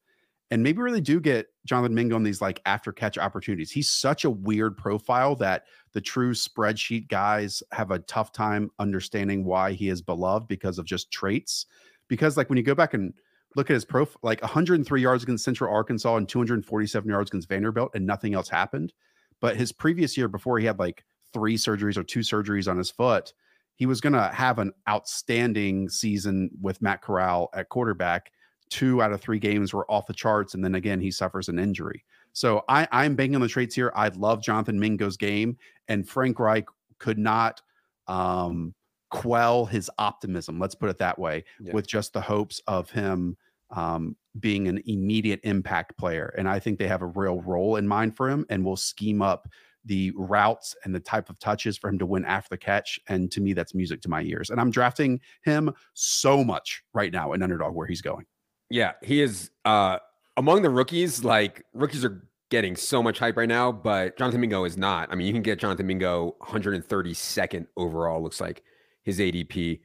And 0.52 0.64
maybe 0.64 0.80
really 0.80 1.02
do 1.02 1.20
get 1.20 1.48
Jonathan 1.66 1.94
Mingo 1.94 2.16
on 2.16 2.24
these 2.24 2.42
like 2.42 2.60
after 2.66 2.92
catch 2.92 3.18
opportunities. 3.20 3.72
He's 3.72 3.90
such 3.90 4.26
a 4.26 4.30
weird 4.30 4.78
profile 4.78 5.36
that 5.36 5.66
the 5.94 6.02
true 6.02 6.34
spreadsheet 6.34 7.08
guys 7.08 7.62
have 7.72 7.92
a 7.92 8.00
tough 8.00 8.32
time 8.32 8.72
understanding 8.80 9.46
why 9.46 9.74
he 9.74 9.90
is 9.90 10.02
beloved 10.02 10.48
because 10.48 10.80
of 10.80 10.86
just 10.86 11.12
traits. 11.12 11.68
Because 12.08 12.36
like 12.36 12.50
when 12.50 12.58
you 12.58 12.64
go 12.64 12.74
back 12.74 12.96
and 12.96 13.14
look 13.56 13.70
at 13.70 13.76
his 13.76 13.86
profile, 13.86 14.20
like 14.24 14.42
103 14.42 15.02
yards 15.02 15.24
against 15.24 15.46
Central 15.46 15.74
Arkansas 15.74 16.16
and 16.16 16.28
247 16.28 17.08
yards 17.08 17.30
against 17.30 17.48
Vanderbilt, 17.48 17.92
and 17.94 18.06
nothing 18.06 18.34
else 18.34 18.50
happened. 18.50 18.92
But 19.40 19.56
his 19.56 19.72
previous 19.72 20.18
year 20.18 20.28
before 20.28 20.58
he 20.58 20.66
had 20.66 20.80
like 20.80 21.06
three 21.32 21.58
surgeries 21.58 21.98
or 21.98 22.04
two 22.04 22.22
surgeries 22.22 22.70
on 22.70 22.78
his 22.78 22.90
foot, 22.90 23.34
he 23.80 23.86
was 23.86 24.02
going 24.02 24.14
to 24.14 24.28
have 24.28 24.60
an 24.60 24.74
outstanding 24.90 25.88
season 25.88 26.52
with 26.62 26.82
Matt 26.82 27.02
Corral 27.02 27.50
at 27.54 27.70
quarterback. 27.70 28.30
Two 28.70 29.02
out 29.02 29.14
of 29.14 29.22
three 29.22 29.40
games 29.40 29.74
were 29.74 29.90
off 29.90 30.06
the 30.06 30.14
charts, 30.14 30.54
and 30.54 30.64
then 30.64 30.76
again 30.76 31.00
he 31.00 31.10
suffers 31.10 31.48
an 31.48 31.58
injury. 31.58 32.04
So 32.34 32.66
I, 32.68 32.90
I'm 32.92 33.16
banging 33.16 33.36
on 33.36 33.42
the 33.42 33.48
traits 33.48 33.74
here. 33.74 33.94
I 33.96 34.10
love 34.10 34.44
Jonathan 34.44 34.78
Mingo's 34.78 35.16
game, 35.16 35.58
and 35.88 36.08
Frank 36.08 36.40
Reich 36.40 36.66
could 36.98 37.18
not 37.18 37.62
um, 38.08 38.76
quell 39.12 39.66
his 39.66 39.90
optimism. 39.98 40.60
Let's 40.60 40.76
put 40.76 40.90
it 40.90 40.98
that 40.98 41.18
way, 41.18 41.46
yeah. 41.62 41.72
with 41.72 41.88
just 41.88 42.12
the 42.12 42.22
hopes 42.22 42.62
of 42.68 42.90
him 42.92 43.38
um, 43.72 44.18
being 44.42 44.68
an 44.68 44.84
immediate 44.88 45.40
impact 45.44 45.98
player. 45.98 46.36
And 46.38 46.50
I 46.50 46.60
think 46.60 46.80
they 46.80 46.88
have 46.88 47.02
a 47.02 47.08
real 47.08 47.40
role 47.40 47.78
in 47.78 47.88
mind 47.88 48.18
for 48.18 48.30
him, 48.30 48.46
and 48.50 48.66
will 48.66 48.76
scheme 48.76 49.22
up 49.22 49.48
the 49.90 50.14
routes 50.16 50.76
and 50.86 50.94
the 50.94 51.00
type 51.00 51.32
of 51.32 51.40
touches 51.40 51.76
for 51.76 51.90
him 51.90 51.98
to 51.98 52.06
win 52.06 52.24
after 52.24 52.50
the 52.52 52.58
catch. 52.58 53.00
And 53.08 53.32
to 53.32 53.42
me, 53.42 53.54
that's 53.54 53.74
music 53.74 54.02
to 54.02 54.10
my 54.10 54.22
ears. 54.22 54.52
And 54.52 54.62
I'm 54.62 54.70
drafting 54.70 55.20
him 55.42 55.74
so 55.96 56.44
much 56.44 56.84
right 56.94 57.12
now 57.12 57.34
in 57.34 57.42
underdog 57.42 57.74
where 57.74 57.88
he's 57.88 58.02
going. 58.02 58.26
Yeah, 58.70 58.94
he 59.02 59.22
is 59.22 59.50
uh 59.66 59.98
among 60.38 60.62
the 60.62 60.70
rookies, 60.70 61.24
like 61.24 61.66
rookies 61.74 62.06
are 62.06 62.24
getting 62.52 62.76
so 62.76 63.02
much 63.02 63.18
hype 63.18 63.36
right 63.36 63.50
now, 63.50 63.72
but 63.72 64.16
Jonathan 64.16 64.42
Mingo 64.42 64.64
is 64.64 64.78
not. 64.78 65.12
I 65.12 65.16
mean, 65.16 65.26
you 65.26 65.34
can 65.34 65.42
get 65.42 65.60
Jonathan 65.60 65.88
Mingo 65.88 66.36
132nd 66.44 67.66
overall, 67.76 68.22
looks 68.22 68.40
like 68.40 68.64
his 69.02 69.18
ADP 69.20 69.80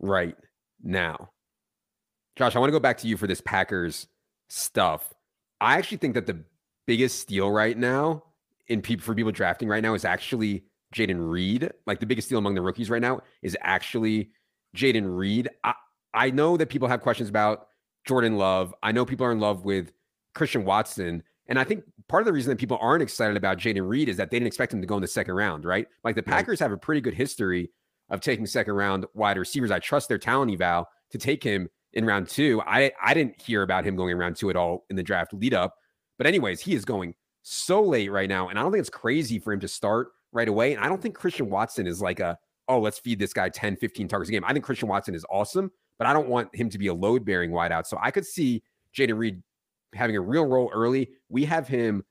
right 0.00 0.36
now. 0.82 1.30
Josh, 2.34 2.56
I 2.56 2.58
want 2.58 2.68
to 2.68 2.72
go 2.72 2.80
back 2.80 2.98
to 2.98 3.06
you 3.08 3.16
for 3.16 3.28
this 3.28 3.40
Packers 3.40 4.08
stuff. 4.48 5.14
I 5.60 5.76
actually 5.78 5.98
think 5.98 6.14
that 6.14 6.26
the 6.26 6.42
biggest 6.86 7.20
steal 7.20 7.50
right 7.50 7.78
now 7.78 8.24
in 8.68 8.82
people 8.82 9.04
for 9.04 9.14
people 9.14 9.32
drafting 9.32 9.68
right 9.68 9.82
now 9.82 9.94
is 9.94 10.04
actually 10.04 10.64
Jayden 10.94 11.30
Reed. 11.30 11.70
Like 11.86 12.00
the 12.00 12.06
biggest 12.06 12.28
deal 12.28 12.38
among 12.38 12.54
the 12.54 12.62
rookies 12.62 12.90
right 12.90 13.02
now 13.02 13.20
is 13.42 13.56
actually 13.62 14.30
Jayden 14.76 15.16
Reed. 15.16 15.48
I, 15.64 15.74
I 16.14 16.30
know 16.30 16.56
that 16.56 16.68
people 16.68 16.88
have 16.88 17.00
questions 17.00 17.28
about 17.28 17.68
Jordan 18.04 18.36
Love. 18.36 18.74
I 18.82 18.92
know 18.92 19.04
people 19.04 19.26
are 19.26 19.32
in 19.32 19.40
love 19.40 19.64
with 19.64 19.92
Christian 20.34 20.64
Watson. 20.64 21.22
And 21.46 21.58
I 21.58 21.64
think 21.64 21.84
part 22.08 22.22
of 22.22 22.26
the 22.26 22.32
reason 22.32 22.50
that 22.50 22.58
people 22.58 22.78
aren't 22.80 23.02
excited 23.02 23.36
about 23.36 23.58
Jayden 23.58 23.88
Reed 23.88 24.08
is 24.08 24.16
that 24.18 24.30
they 24.30 24.36
didn't 24.38 24.48
expect 24.48 24.72
him 24.72 24.80
to 24.80 24.86
go 24.86 24.96
in 24.96 25.02
the 25.02 25.08
second 25.08 25.34
round, 25.34 25.64
right? 25.64 25.86
Like 26.04 26.14
the 26.14 26.22
Packers 26.22 26.60
have 26.60 26.72
a 26.72 26.76
pretty 26.76 27.00
good 27.00 27.14
history 27.14 27.70
of 28.10 28.20
taking 28.20 28.46
second 28.46 28.74
round 28.74 29.06
wide 29.14 29.38
receivers. 29.38 29.70
I 29.70 29.78
trust 29.78 30.08
their 30.08 30.18
talent 30.18 30.52
eval 30.52 30.88
to 31.10 31.18
take 31.18 31.42
him 31.42 31.68
in 31.94 32.04
round 32.04 32.28
two. 32.28 32.62
I 32.66 32.92
I 33.02 33.14
didn't 33.14 33.40
hear 33.40 33.62
about 33.62 33.84
him 33.84 33.96
going 33.96 34.12
in 34.12 34.18
round 34.18 34.36
two 34.36 34.50
at 34.50 34.56
all 34.56 34.84
in 34.90 34.96
the 34.96 35.02
draft 35.02 35.32
lead 35.32 35.54
up. 35.54 35.76
But 36.18 36.26
anyways, 36.26 36.60
he 36.60 36.74
is 36.74 36.84
going 36.84 37.14
so 37.48 37.82
late 37.82 38.10
right 38.10 38.28
now. 38.28 38.48
And 38.48 38.58
I 38.58 38.62
don't 38.62 38.72
think 38.72 38.80
it's 38.80 38.90
crazy 38.90 39.38
for 39.38 39.52
him 39.52 39.60
to 39.60 39.68
start 39.68 40.08
right 40.32 40.48
away. 40.48 40.74
And 40.74 40.84
I 40.84 40.88
don't 40.88 41.00
think 41.00 41.14
Christian 41.14 41.48
Watson 41.48 41.86
is 41.86 42.02
like 42.02 42.20
a, 42.20 42.38
oh, 42.68 42.80
let's 42.80 42.98
feed 42.98 43.18
this 43.18 43.32
guy 43.32 43.48
10, 43.48 43.76
15 43.76 44.08
targets 44.08 44.28
a 44.28 44.32
game. 44.32 44.44
I 44.44 44.52
think 44.52 44.64
Christian 44.64 44.88
Watson 44.88 45.14
is 45.14 45.24
awesome, 45.30 45.70
but 45.98 46.06
I 46.06 46.12
don't 46.12 46.28
want 46.28 46.54
him 46.54 46.68
to 46.68 46.78
be 46.78 46.88
a 46.88 46.94
load 46.94 47.24
bearing 47.24 47.50
wideout. 47.50 47.86
So 47.86 47.98
I 48.02 48.10
could 48.10 48.26
see 48.26 48.62
Jayden 48.94 49.16
Reed 49.16 49.42
having 49.94 50.16
a 50.16 50.20
real 50.20 50.44
role 50.44 50.70
early. 50.74 51.10
We 51.30 51.46
have 51.46 51.66
him 51.66 52.04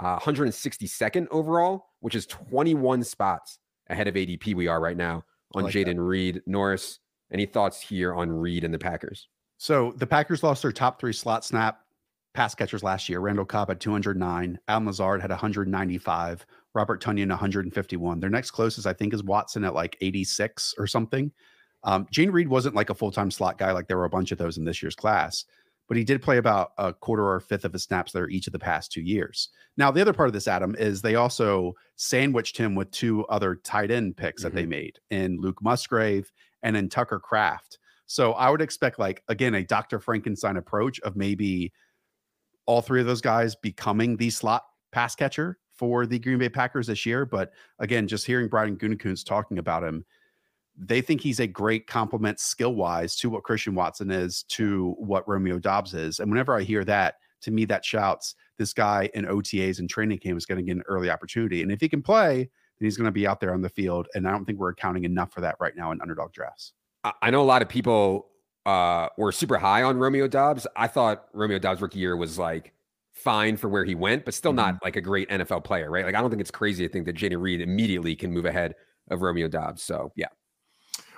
uh, 0.00 0.18
162nd 0.18 1.26
overall, 1.30 1.86
which 2.00 2.14
is 2.14 2.26
21 2.26 3.02
spots 3.04 3.58
ahead 3.88 4.08
of 4.08 4.14
ADP 4.14 4.54
we 4.54 4.66
are 4.66 4.80
right 4.80 4.96
now 4.96 5.24
on 5.54 5.64
like 5.64 5.74
Jayden 5.74 6.06
Reed. 6.06 6.42
Norris, 6.46 6.98
any 7.32 7.46
thoughts 7.46 7.80
here 7.80 8.14
on 8.14 8.30
Reed 8.30 8.64
and 8.64 8.74
the 8.74 8.78
Packers? 8.78 9.28
So 9.56 9.94
the 9.96 10.06
Packers 10.06 10.42
lost 10.42 10.60
their 10.60 10.72
top 10.72 11.00
three 11.00 11.14
slot 11.14 11.46
snap 11.46 11.80
pass 12.36 12.54
catchers 12.54 12.82
last 12.82 13.08
year. 13.08 13.20
Randall 13.20 13.44
Cobb 13.44 13.68
had 13.68 13.80
209. 13.80 14.58
Allen 14.68 14.86
Lazard 14.86 15.20
had 15.20 15.30
195. 15.30 16.46
Robert 16.74 17.02
Tonyan 17.02 17.28
151. 17.28 18.20
Their 18.20 18.30
next 18.30 18.50
closest, 18.50 18.86
I 18.86 18.92
think, 18.92 19.14
is 19.14 19.24
Watson 19.24 19.64
at 19.64 19.74
like 19.74 19.96
86 20.00 20.74
or 20.78 20.86
something. 20.86 21.32
Um, 21.82 22.06
Jayden 22.12 22.32
Reed 22.32 22.48
wasn't 22.48 22.74
like 22.74 22.90
a 22.90 22.94
full 22.94 23.10
time 23.10 23.30
slot 23.30 23.58
guy, 23.58 23.72
like 23.72 23.88
there 23.88 23.96
were 23.96 24.04
a 24.04 24.10
bunch 24.10 24.32
of 24.32 24.38
those 24.38 24.58
in 24.58 24.64
this 24.64 24.82
year's 24.82 24.96
class 24.96 25.44
but 25.88 25.96
he 25.96 26.04
did 26.04 26.22
play 26.22 26.38
about 26.38 26.72
a 26.78 26.92
quarter 26.92 27.24
or 27.24 27.36
a 27.36 27.40
fifth 27.40 27.64
of 27.64 27.72
his 27.72 27.84
snaps 27.84 28.12
there 28.12 28.28
each 28.28 28.46
of 28.46 28.52
the 28.52 28.58
past 28.58 28.92
two 28.92 29.02
years. 29.02 29.50
Now, 29.76 29.90
the 29.90 30.00
other 30.00 30.12
part 30.12 30.28
of 30.28 30.32
this, 30.32 30.48
Adam, 30.48 30.74
is 30.76 31.00
they 31.00 31.14
also 31.14 31.74
sandwiched 31.96 32.56
him 32.56 32.74
with 32.74 32.90
two 32.90 33.24
other 33.26 33.56
tight 33.56 33.90
end 33.90 34.16
picks 34.16 34.42
mm-hmm. 34.42 34.48
that 34.48 34.54
they 34.54 34.62
mm-hmm. 34.62 34.70
made 34.70 34.98
in 35.10 35.40
Luke 35.40 35.62
Musgrave 35.62 36.32
and 36.62 36.76
in 36.76 36.88
Tucker 36.88 37.20
Kraft. 37.20 37.78
So 38.06 38.32
I 38.32 38.50
would 38.50 38.60
expect, 38.60 38.98
like, 38.98 39.22
again, 39.28 39.54
a 39.54 39.64
Dr. 39.64 39.98
Frankenstein 39.98 40.56
approach 40.56 41.00
of 41.00 41.16
maybe 41.16 41.72
all 42.66 42.82
three 42.82 43.00
of 43.00 43.06
those 43.06 43.20
guys 43.20 43.54
becoming 43.54 44.16
the 44.16 44.30
slot 44.30 44.64
pass 44.92 45.14
catcher 45.14 45.58
for 45.74 46.06
the 46.06 46.18
Green 46.18 46.38
Bay 46.38 46.48
Packers 46.48 46.86
this 46.86 47.06
year. 47.06 47.24
But 47.24 47.52
again, 47.78 48.08
just 48.08 48.26
hearing 48.26 48.48
Brian 48.48 48.76
Gutekunst 48.76 49.26
talking 49.26 49.58
about 49.58 49.84
him, 49.84 50.04
they 50.76 51.00
think 51.00 51.20
he's 51.20 51.40
a 51.40 51.46
great 51.46 51.86
complement 51.86 52.40
skill 52.40 52.74
wise 52.74 53.16
to 53.16 53.30
what 53.30 53.44
Christian 53.44 53.74
Watson 53.74 54.10
is, 54.10 54.42
to 54.44 54.94
what 54.98 55.26
Romeo 55.28 55.58
Doubs 55.58 55.94
is. 55.94 56.20
And 56.20 56.30
whenever 56.30 56.54
I 56.54 56.62
hear 56.62 56.84
that, 56.84 57.16
to 57.42 57.50
me, 57.50 57.64
that 57.66 57.84
shouts 57.84 58.34
this 58.58 58.72
guy 58.72 59.10
in 59.14 59.24
OTAs 59.26 59.78
and 59.78 59.88
training 59.88 60.18
camp 60.18 60.36
is 60.36 60.46
going 60.46 60.58
to 60.58 60.64
get 60.64 60.76
an 60.76 60.82
early 60.86 61.10
opportunity. 61.10 61.62
And 61.62 61.70
if 61.70 61.80
he 61.80 61.88
can 61.88 62.02
play, 62.02 62.36
then 62.36 62.84
he's 62.84 62.96
going 62.96 63.06
to 63.06 63.12
be 63.12 63.26
out 63.26 63.40
there 63.40 63.54
on 63.54 63.62
the 63.62 63.68
field. 63.68 64.08
And 64.14 64.26
I 64.26 64.30
don't 64.30 64.44
think 64.44 64.58
we're 64.58 64.70
accounting 64.70 65.04
enough 65.04 65.32
for 65.32 65.40
that 65.42 65.56
right 65.60 65.76
now 65.76 65.92
in 65.92 66.00
underdog 66.00 66.32
drafts. 66.32 66.72
I 67.22 67.30
know 67.30 67.40
a 67.40 67.44
lot 67.44 67.62
of 67.62 67.68
people 67.68 68.28
uh, 68.66 69.08
were 69.16 69.32
super 69.32 69.56
high 69.56 69.82
on 69.84 69.96
Romeo 69.96 70.26
Doubs. 70.26 70.66
I 70.76 70.88
thought 70.88 71.28
Romeo 71.32 71.58
Doubs' 71.58 71.80
rookie 71.80 72.00
year 72.00 72.16
was 72.16 72.38
like 72.38 72.72
fine 73.12 73.56
for 73.56 73.68
where 73.68 73.84
he 73.84 73.94
went, 73.94 74.24
but 74.24 74.34
still 74.34 74.52
not 74.52 74.74
mm-hmm. 74.74 74.84
like 74.84 74.96
a 74.96 75.00
great 75.00 75.30
NFL 75.30 75.64
player, 75.64 75.90
right? 75.90 76.04
Like 76.04 76.16
I 76.16 76.20
don't 76.20 76.30
think 76.30 76.40
it's 76.40 76.50
crazy 76.50 76.86
to 76.86 76.92
think 76.92 77.06
that 77.06 77.16
Jayden 77.16 77.40
Reed 77.40 77.60
immediately 77.60 78.16
can 78.16 78.32
move 78.32 78.44
ahead 78.44 78.74
of 79.08 79.22
Romeo 79.22 79.48
Doubs. 79.48 79.82
So 79.82 80.12
yeah. 80.16 80.26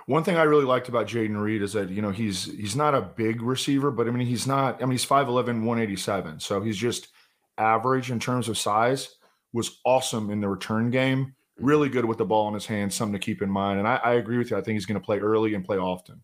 One 0.07 0.25
thing 0.25 0.37
I 0.37 0.43
really 0.43 0.65
liked 0.65 0.89
about 0.89 1.07
Jayden 1.07 1.41
Reed 1.41 1.63
is 1.63 1.73
that 1.73 1.91
you 1.91 2.03
know 2.03 2.11
he's 2.11 2.45
he's 2.45 2.77
not 2.77 2.95
a 2.95 3.01
big 3.01 3.43
receiver, 3.43 3.91
but 3.91 4.07
I 4.07 4.11
mean 4.11 4.27
he's 4.27 4.47
not. 4.47 4.83
I 4.83 4.85
mean 4.85 4.93
he's 4.93 5.07
5'11", 5.07 5.65
187, 5.65 6.41
so 6.41 6.61
he's 6.61 6.77
just 6.77 7.09
average 7.57 8.11
in 8.11 8.21
terms 8.21 8.49
of 8.49 8.59
size. 8.59 9.17
Was 9.55 9.81
awesome 9.87 10.31
in 10.31 10.41
the 10.41 10.49
return 10.49 10.91
game. 10.91 11.35
Really 11.59 11.89
good 11.89 12.05
with 12.05 12.19
the 12.19 12.25
ball 12.27 12.49
in 12.49 12.55
his 12.55 12.67
hands. 12.67 12.95
Something 12.95 13.19
to 13.19 13.25
keep 13.25 13.41
in 13.41 13.51
mind. 13.51 13.79
And 13.79 13.89
I, 13.89 13.97
I 13.97 14.15
agree 14.15 14.37
with 14.37 14.51
you. 14.51 14.59
I 14.59 14.61
think 14.61 14.75
he's 14.75 14.85
going 14.85 15.01
to 15.01 15.05
play 15.05 15.19
early 15.19 15.55
and 15.55 15.65
play 15.65 15.79
often. 15.79 16.23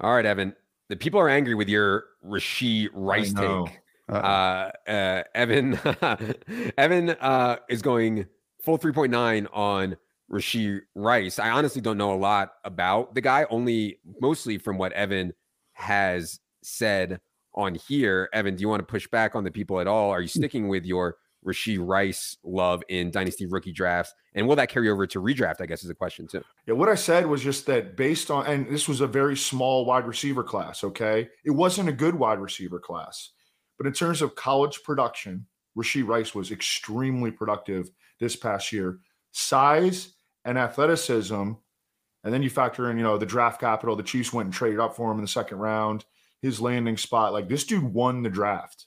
All 0.00 0.14
right, 0.14 0.24
Evan. 0.26 0.54
The 0.88 0.96
people 0.96 1.20
are 1.20 1.28
angry 1.28 1.54
with 1.54 1.68
your 1.68 2.04
Rashee 2.24 2.88
Rice 2.92 3.32
take. 3.32 3.80
Uh, 4.08 4.70
uh, 4.86 5.22
Evan 5.34 5.78
Evan 6.78 7.10
uh, 7.10 7.56
is 7.68 7.82
going 7.82 8.26
full 8.62 8.78
3.9 8.78 9.46
on 9.52 9.96
Rashee 10.30 10.80
Rice. 10.94 11.38
I 11.38 11.50
honestly 11.50 11.80
don't 11.80 11.98
know 11.98 12.12
a 12.12 12.16
lot 12.16 12.52
about 12.64 13.14
the 13.14 13.20
guy, 13.20 13.46
only 13.50 13.98
mostly 14.20 14.58
from 14.58 14.78
what 14.78 14.92
Evan 14.92 15.32
has 15.74 16.40
said 16.62 17.20
on 17.54 17.74
here. 17.74 18.28
Evan, 18.32 18.56
do 18.56 18.62
you 18.62 18.68
want 18.68 18.80
to 18.80 18.86
push 18.86 19.06
back 19.08 19.34
on 19.34 19.44
the 19.44 19.50
people 19.50 19.80
at 19.80 19.86
all? 19.86 20.10
Are 20.10 20.20
you 20.20 20.28
hmm. 20.28 20.40
sticking 20.40 20.68
with 20.68 20.84
your 20.84 21.16
Rashee 21.44 21.78
Rice 21.80 22.36
love 22.44 22.82
in 22.88 23.10
dynasty 23.10 23.46
rookie 23.46 23.72
drafts? 23.72 24.14
And 24.34 24.46
will 24.46 24.56
that 24.56 24.70
carry 24.70 24.88
over 24.88 25.06
to 25.06 25.20
redraft? 25.20 25.60
I 25.60 25.66
guess 25.66 25.84
is 25.84 25.90
a 25.90 25.94
question 25.94 26.26
too. 26.26 26.42
Yeah, 26.66 26.74
what 26.74 26.88
I 26.88 26.94
said 26.94 27.26
was 27.26 27.42
just 27.42 27.66
that 27.66 27.96
based 27.96 28.30
on, 28.30 28.46
and 28.46 28.68
this 28.68 28.88
was 28.88 29.00
a 29.00 29.06
very 29.06 29.36
small 29.36 29.84
wide 29.84 30.06
receiver 30.06 30.42
class, 30.42 30.84
okay? 30.84 31.28
It 31.44 31.50
wasn't 31.50 31.88
a 31.88 31.92
good 31.92 32.14
wide 32.14 32.38
receiver 32.38 32.78
class. 32.78 33.30
But 33.78 33.86
in 33.86 33.92
terms 33.92 34.22
of 34.22 34.34
college 34.34 34.82
production, 34.82 35.46
Rashee 35.76 36.06
Rice 36.06 36.34
was 36.34 36.50
extremely 36.52 37.30
productive 37.30 37.90
this 38.20 38.36
past 38.36 38.72
year. 38.72 39.00
Size 39.32 40.14
and 40.44 40.58
athleticism, 40.58 41.34
and 41.34 42.32
then 42.32 42.42
you 42.42 42.50
factor 42.50 42.90
in, 42.90 42.96
you 42.96 43.02
know, 43.02 43.18
the 43.18 43.26
draft 43.26 43.60
capital. 43.60 43.96
The 43.96 44.02
Chiefs 44.02 44.32
went 44.32 44.46
and 44.46 44.54
traded 44.54 44.78
up 44.78 44.94
for 44.94 45.10
him 45.10 45.18
in 45.18 45.22
the 45.22 45.28
second 45.28 45.58
round. 45.58 46.04
His 46.40 46.60
landing 46.60 46.96
spot, 46.96 47.32
like 47.32 47.48
this 47.48 47.64
dude 47.64 47.82
won 47.82 48.22
the 48.22 48.30
draft. 48.30 48.86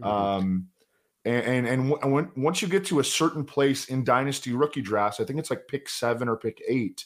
Mm-hmm. 0.00 0.10
Um, 0.10 0.68
and 1.24 1.66
and, 1.66 1.92
and 2.02 2.12
when, 2.12 2.30
once 2.36 2.62
you 2.62 2.68
get 2.68 2.84
to 2.86 3.00
a 3.00 3.04
certain 3.04 3.44
place 3.44 3.86
in 3.86 4.04
dynasty 4.04 4.52
rookie 4.52 4.82
drafts, 4.82 5.20
I 5.20 5.24
think 5.24 5.38
it's 5.38 5.50
like 5.50 5.68
pick 5.68 5.88
seven 5.88 6.28
or 6.28 6.36
pick 6.36 6.62
eight. 6.68 7.04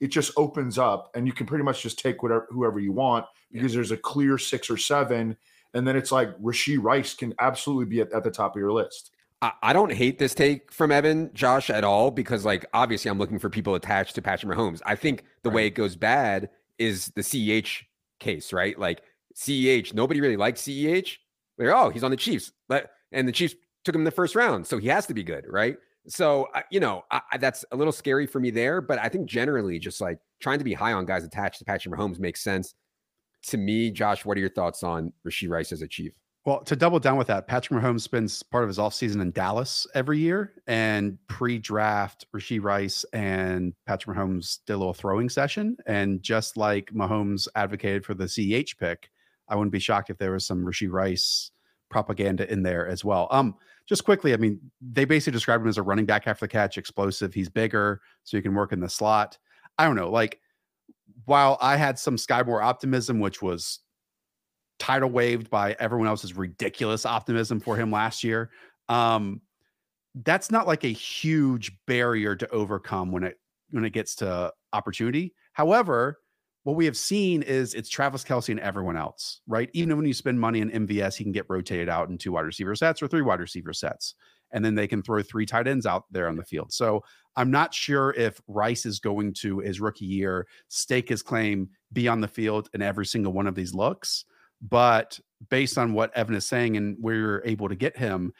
It 0.00 0.08
just 0.08 0.32
opens 0.36 0.78
up, 0.78 1.10
and 1.14 1.26
you 1.26 1.32
can 1.32 1.46
pretty 1.46 1.64
much 1.64 1.82
just 1.82 1.98
take 1.98 2.22
whatever 2.22 2.46
whoever 2.50 2.78
you 2.78 2.92
want 2.92 3.26
because 3.50 3.72
yeah. 3.72 3.78
there's 3.78 3.90
a 3.90 3.96
clear 3.96 4.38
six 4.38 4.70
or 4.70 4.76
seven, 4.76 5.36
and 5.74 5.86
then 5.86 5.96
it's 5.96 6.12
like 6.12 6.36
Rashee 6.38 6.78
Rice 6.80 7.14
can 7.14 7.34
absolutely 7.40 7.86
be 7.86 8.00
at, 8.00 8.12
at 8.12 8.24
the 8.24 8.30
top 8.30 8.54
of 8.54 8.60
your 8.60 8.72
list. 8.72 9.10
I 9.40 9.72
don't 9.72 9.92
hate 9.92 10.18
this 10.18 10.34
take 10.34 10.72
from 10.72 10.90
Evan, 10.90 11.30
Josh, 11.32 11.70
at 11.70 11.84
all 11.84 12.10
because, 12.10 12.44
like, 12.44 12.66
obviously, 12.74 13.08
I'm 13.08 13.18
looking 13.18 13.38
for 13.38 13.48
people 13.48 13.76
attached 13.76 14.16
to 14.16 14.22
Patrick 14.22 14.56
Mahomes. 14.56 14.82
I 14.84 14.96
think 14.96 15.22
the 15.44 15.50
right. 15.50 15.54
way 15.54 15.66
it 15.68 15.76
goes 15.76 15.94
bad 15.94 16.50
is 16.76 17.12
the 17.14 17.20
CEH 17.20 17.84
case, 18.18 18.52
right? 18.52 18.76
Like, 18.76 19.02
CEH, 19.36 19.94
nobody 19.94 20.20
really 20.20 20.36
likes 20.36 20.62
CEH. 20.62 21.18
They're, 21.56 21.76
oh, 21.76 21.90
he's 21.90 22.02
on 22.02 22.10
the 22.10 22.16
Chiefs, 22.16 22.50
and 23.12 23.26
the 23.26 23.32
Chiefs 23.32 23.54
took 23.84 23.94
him 23.94 24.02
in 24.02 24.04
the 24.04 24.10
first 24.10 24.34
round, 24.34 24.66
so 24.66 24.78
he 24.78 24.88
has 24.88 25.06
to 25.06 25.14
be 25.14 25.22
good, 25.22 25.44
right? 25.48 25.76
So, 26.06 26.48
you 26.70 26.80
know, 26.80 27.04
I, 27.10 27.38
that's 27.38 27.64
a 27.70 27.76
little 27.76 27.92
scary 27.92 28.26
for 28.26 28.40
me 28.40 28.50
there, 28.50 28.80
but 28.80 28.98
I 28.98 29.08
think 29.08 29.28
generally, 29.28 29.78
just 29.78 30.00
like 30.00 30.18
trying 30.40 30.58
to 30.58 30.64
be 30.64 30.72
high 30.72 30.92
on 30.92 31.04
guys 31.04 31.24
attached 31.24 31.58
to 31.58 31.64
Patrick 31.64 31.94
Mahomes 31.94 32.18
makes 32.18 32.42
sense 32.42 32.74
to 33.44 33.58
me. 33.58 33.90
Josh, 33.90 34.24
what 34.24 34.36
are 34.36 34.40
your 34.40 34.48
thoughts 34.48 34.82
on 34.82 35.12
Rashee 35.26 35.48
Rice 35.48 35.72
as 35.72 35.82
a 35.82 35.88
Chief? 35.88 36.14
Well, 36.44 36.62
to 36.62 36.76
double 36.76 36.98
down 36.98 37.18
with 37.18 37.26
that, 37.26 37.46
Patrick 37.46 37.78
Mahomes 37.78 38.00
spends 38.00 38.42
part 38.42 38.64
of 38.64 38.68
his 38.68 38.78
offseason 38.78 39.20
in 39.20 39.32
Dallas 39.32 39.86
every 39.94 40.18
year. 40.18 40.54
And 40.66 41.18
pre 41.28 41.58
draft, 41.58 42.26
Rashee 42.34 42.62
Rice 42.62 43.04
and 43.12 43.74
Patrick 43.86 44.16
Mahomes 44.16 44.60
did 44.66 44.72
a 44.72 44.78
little 44.78 44.94
throwing 44.94 45.28
session. 45.28 45.76
And 45.86 46.22
just 46.22 46.56
like 46.56 46.90
Mahomes 46.94 47.48
advocated 47.54 48.06
for 48.06 48.14
the 48.14 48.24
CEH 48.24 48.78
pick, 48.78 49.10
I 49.48 49.56
wouldn't 49.56 49.72
be 49.72 49.78
shocked 49.78 50.08
if 50.08 50.16
there 50.16 50.32
was 50.32 50.46
some 50.46 50.64
Rashee 50.64 50.90
Rice 50.90 51.50
propaganda 51.90 52.50
in 52.50 52.62
there 52.62 52.86
as 52.86 53.04
well. 53.04 53.28
Um, 53.30 53.54
just 53.86 54.04
quickly, 54.04 54.34
I 54.34 54.36
mean, 54.36 54.60
they 54.80 55.04
basically 55.04 55.32
described 55.32 55.62
him 55.62 55.68
as 55.68 55.78
a 55.78 55.82
running 55.82 56.06
back 56.06 56.26
after 56.26 56.44
the 56.44 56.48
catch, 56.48 56.76
explosive. 56.76 57.32
He's 57.32 57.48
bigger, 57.48 58.00
so 58.24 58.36
you 58.36 58.42
can 58.42 58.54
work 58.54 58.72
in 58.72 58.80
the 58.80 58.88
slot. 58.88 59.38
I 59.78 59.84
don't 59.84 59.96
know. 59.96 60.10
Like, 60.10 60.40
while 61.24 61.58
I 61.60 61.76
had 61.76 61.98
some 61.98 62.16
Skyy 62.16 62.44
Moore 62.44 62.62
optimism, 62.62 63.20
which 63.20 63.40
was 63.42 63.80
tidal 64.78 65.10
waved 65.10 65.50
by 65.50 65.76
everyone 65.78 66.08
else's 66.08 66.34
ridiculous 66.34 67.04
optimism 67.04 67.60
for 67.60 67.76
him 67.76 67.90
last 67.90 68.22
year. 68.22 68.50
Um, 68.88 69.40
that's 70.24 70.50
not 70.50 70.66
like 70.66 70.84
a 70.84 70.88
huge 70.88 71.72
barrier 71.86 72.34
to 72.36 72.48
overcome 72.50 73.12
when 73.12 73.24
it 73.24 73.38
when 73.70 73.84
it 73.84 73.90
gets 73.90 74.14
to 74.16 74.52
opportunity. 74.72 75.34
However, 75.52 76.20
what 76.64 76.76
we 76.76 76.84
have 76.84 76.96
seen 76.96 77.42
is 77.42 77.74
it's 77.74 77.88
Travis 77.88 78.24
Kelce 78.24 78.50
and 78.50 78.60
everyone 78.60 78.96
else, 78.96 79.40
right? 79.46 79.70
Even 79.72 79.96
when 79.96 80.06
you 80.06 80.12
spend 80.12 80.40
money 80.40 80.60
in 80.60 80.70
MVS, 80.70 81.16
he 81.16 81.24
can 81.24 81.32
get 81.32 81.46
rotated 81.48 81.88
out 81.88 82.08
in 82.08 82.18
two 82.18 82.32
wide 82.32 82.42
receiver 82.42 82.74
sets 82.74 83.02
or 83.02 83.08
three 83.08 83.22
wide 83.22 83.40
receiver 83.40 83.72
sets. 83.72 84.14
And 84.52 84.64
then 84.64 84.74
they 84.74 84.86
can 84.86 85.02
throw 85.02 85.22
three 85.22 85.46
tight 85.46 85.68
ends 85.68 85.86
out 85.86 86.04
there 86.10 86.28
on 86.28 86.36
the 86.36 86.44
field. 86.44 86.72
So 86.72 87.04
I'm 87.36 87.50
not 87.50 87.74
sure 87.74 88.14
if 88.16 88.40
Rice 88.48 88.86
is 88.86 88.98
going 88.98 89.34
to 89.40 89.60
his 89.60 89.80
rookie 89.80 90.06
year 90.06 90.46
stake 90.68 91.08
his 91.08 91.22
claim, 91.22 91.68
be 91.92 92.08
on 92.08 92.20
the 92.20 92.28
field 92.28 92.68
in 92.74 92.82
every 92.82 93.06
single 93.06 93.32
one 93.32 93.46
of 93.46 93.54
these 93.54 93.74
looks. 93.74 94.24
But 94.60 95.18
based 95.50 95.78
on 95.78 95.92
what 95.92 96.16
Evan 96.16 96.34
is 96.34 96.48
saying 96.48 96.76
and 96.76 96.96
where 97.00 97.14
you're 97.14 97.42
able 97.44 97.68
to 97.68 97.76
get 97.76 97.96
him, 97.96 98.32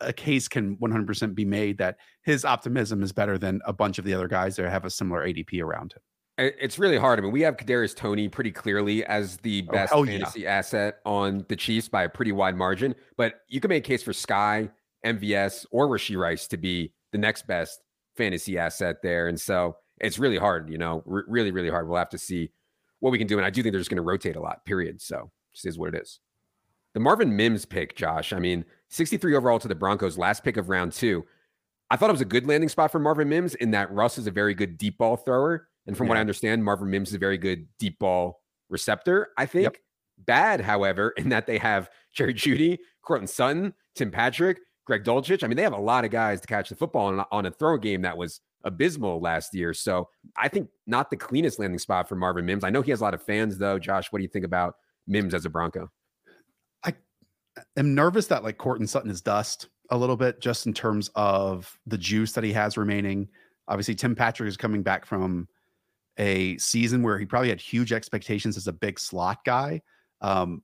a 0.00 0.12
case 0.12 0.48
can 0.48 0.76
100% 0.76 1.34
be 1.34 1.44
made 1.44 1.78
that 1.78 1.96
his 2.22 2.44
optimism 2.44 3.02
is 3.02 3.12
better 3.12 3.38
than 3.38 3.60
a 3.64 3.72
bunch 3.72 3.98
of 3.98 4.04
the 4.04 4.14
other 4.14 4.28
guys 4.28 4.56
that 4.56 4.68
have 4.68 4.84
a 4.84 4.90
similar 4.90 5.26
ADP 5.26 5.62
around 5.62 5.92
him. 5.92 6.02
It's 6.36 6.78
really 6.78 6.98
hard. 6.98 7.18
I 7.18 7.22
mean, 7.22 7.30
we 7.30 7.42
have 7.42 7.56
Kadarius 7.56 7.94
Toney 7.94 8.28
pretty 8.28 8.50
clearly 8.50 9.04
as 9.04 9.36
the 9.38 9.64
oh, 9.68 9.72
best 9.72 9.92
oh, 9.94 10.04
fantasy 10.04 10.40
yeah. 10.40 10.50
asset 10.56 10.96
on 11.06 11.44
the 11.48 11.54
Chiefs 11.54 11.88
by 11.88 12.02
a 12.02 12.08
pretty 12.08 12.32
wide 12.32 12.56
margin. 12.56 12.94
But 13.16 13.42
you 13.48 13.60
can 13.60 13.68
make 13.68 13.84
a 13.84 13.86
case 13.86 14.02
for 14.02 14.12
Skyy, 14.12 14.70
MVS, 15.06 15.66
or 15.70 15.86
Rashee 15.88 16.16
Rice 16.16 16.48
to 16.48 16.56
be 16.56 16.92
the 17.12 17.18
next 17.18 17.46
best 17.46 17.80
fantasy 18.16 18.58
asset 18.58 18.96
there. 19.02 19.28
And 19.28 19.40
so 19.40 19.76
it's 20.00 20.18
really 20.18 20.38
hard, 20.38 20.68
you 20.70 20.78
know, 20.78 21.04
r- 21.08 21.24
really, 21.28 21.52
really 21.52 21.70
hard. 21.70 21.88
We'll 21.88 21.98
have 21.98 22.10
to 22.10 22.18
see 22.18 22.50
what 22.98 23.10
we 23.10 23.18
can 23.18 23.28
do. 23.28 23.36
And 23.38 23.46
I 23.46 23.50
do 23.50 23.62
think 23.62 23.72
they're 23.72 23.80
just 23.80 23.90
going 23.90 23.96
to 23.96 24.02
rotate 24.02 24.34
a 24.34 24.40
lot, 24.40 24.64
period. 24.64 25.00
So 25.00 25.30
just 25.52 25.66
is 25.66 25.78
what 25.78 25.94
it 25.94 26.02
is. 26.02 26.18
The 26.94 27.00
Marvin 27.00 27.36
Mims 27.36 27.64
pick, 27.64 27.96
Josh. 27.96 28.32
I 28.32 28.38
mean, 28.38 28.64
63 28.88 29.36
overall 29.36 29.58
to 29.58 29.68
the 29.68 29.74
Broncos, 29.74 30.18
last 30.18 30.42
pick 30.42 30.56
of 30.56 30.68
round 30.68 30.92
two. 30.92 31.24
I 31.90 31.96
thought 31.96 32.08
it 32.08 32.12
was 32.12 32.20
a 32.20 32.26
good 32.26 32.46
landing 32.46 32.68
spot 32.68 32.90
for 32.90 32.98
Marvin 32.98 33.28
Mims 33.28 33.54
in 33.56 33.72
that 33.72 33.92
Russ 33.92 34.18
is 34.18 34.26
a 34.26 34.30
very 34.30 34.54
good 34.54 34.78
deep 34.78 34.98
ball 34.98 35.16
thrower. 35.16 35.68
And 35.86 35.96
from 35.96 36.06
yeah. 36.06 36.10
what 36.10 36.18
I 36.18 36.20
understand, 36.20 36.64
Marvin 36.64 36.90
Mims 36.90 37.10
is 37.10 37.14
a 37.14 37.18
very 37.18 37.38
good 37.38 37.66
deep 37.78 37.98
ball 37.98 38.40
receptor. 38.70 39.28
I 39.36 39.46
think 39.46 39.64
yep. 39.64 39.76
bad, 40.18 40.60
however, 40.60 41.10
in 41.16 41.28
that 41.30 41.46
they 41.46 41.58
have 41.58 41.90
Jerry 42.14 42.34
Jeudy, 42.34 42.78
Courtland 43.02 43.30
Sutton, 43.30 43.74
Tim 43.94 44.10
Patrick, 44.10 44.60
Greg 44.86 45.04
Dulcich. 45.04 45.42
I 45.42 45.46
mean, 45.46 45.56
they 45.56 45.62
have 45.62 45.72
a 45.72 45.80
lot 45.80 46.04
of 46.04 46.10
guys 46.10 46.40
to 46.40 46.46
catch 46.46 46.68
the 46.68 46.76
football 46.76 47.06
on, 47.06 47.24
on 47.30 47.46
a 47.46 47.50
throw 47.50 47.78
game 47.78 48.02
that 48.02 48.16
was 48.16 48.40
abysmal 48.64 49.20
last 49.20 49.54
year. 49.54 49.74
So 49.74 50.08
I 50.36 50.48
think 50.48 50.68
not 50.86 51.10
the 51.10 51.16
cleanest 51.16 51.58
landing 51.58 51.78
spot 51.78 52.08
for 52.08 52.16
Marvin 52.16 52.46
Mims. 52.46 52.64
I 52.64 52.70
know 52.70 52.82
he 52.82 52.90
has 52.90 53.00
a 53.00 53.04
lot 53.04 53.14
of 53.14 53.22
fans, 53.22 53.58
though. 53.58 53.78
Josh, 53.78 54.10
what 54.10 54.18
do 54.18 54.22
you 54.22 54.28
think 54.28 54.44
about 54.44 54.76
Mims 55.06 55.34
as 55.34 55.44
a 55.44 55.50
Bronco? 55.50 55.90
I 56.84 56.94
am 57.76 57.94
nervous 57.94 58.26
that 58.28 58.42
like 58.42 58.58
Courtland 58.58 58.88
Sutton 58.90 59.10
is 59.10 59.20
dust 59.20 59.68
a 59.90 59.98
little 59.98 60.16
bit 60.16 60.40
just 60.40 60.66
in 60.66 60.72
terms 60.72 61.10
of 61.14 61.78
the 61.86 61.98
juice 61.98 62.32
that 62.32 62.44
he 62.44 62.52
has 62.52 62.76
remaining. 62.76 63.28
Obviously, 63.68 63.94
Tim 63.94 64.14
Patrick 64.14 64.48
is 64.48 64.56
coming 64.56 64.82
back 64.82 65.04
from 65.04 65.46
a 66.18 66.56
season 66.58 67.02
where 67.02 67.18
he 67.18 67.26
probably 67.26 67.48
had 67.48 67.60
huge 67.60 67.92
expectations 67.92 68.56
as 68.56 68.66
a 68.66 68.72
big 68.72 68.98
slot 68.98 69.44
guy. 69.44 69.80
Um, 70.20 70.62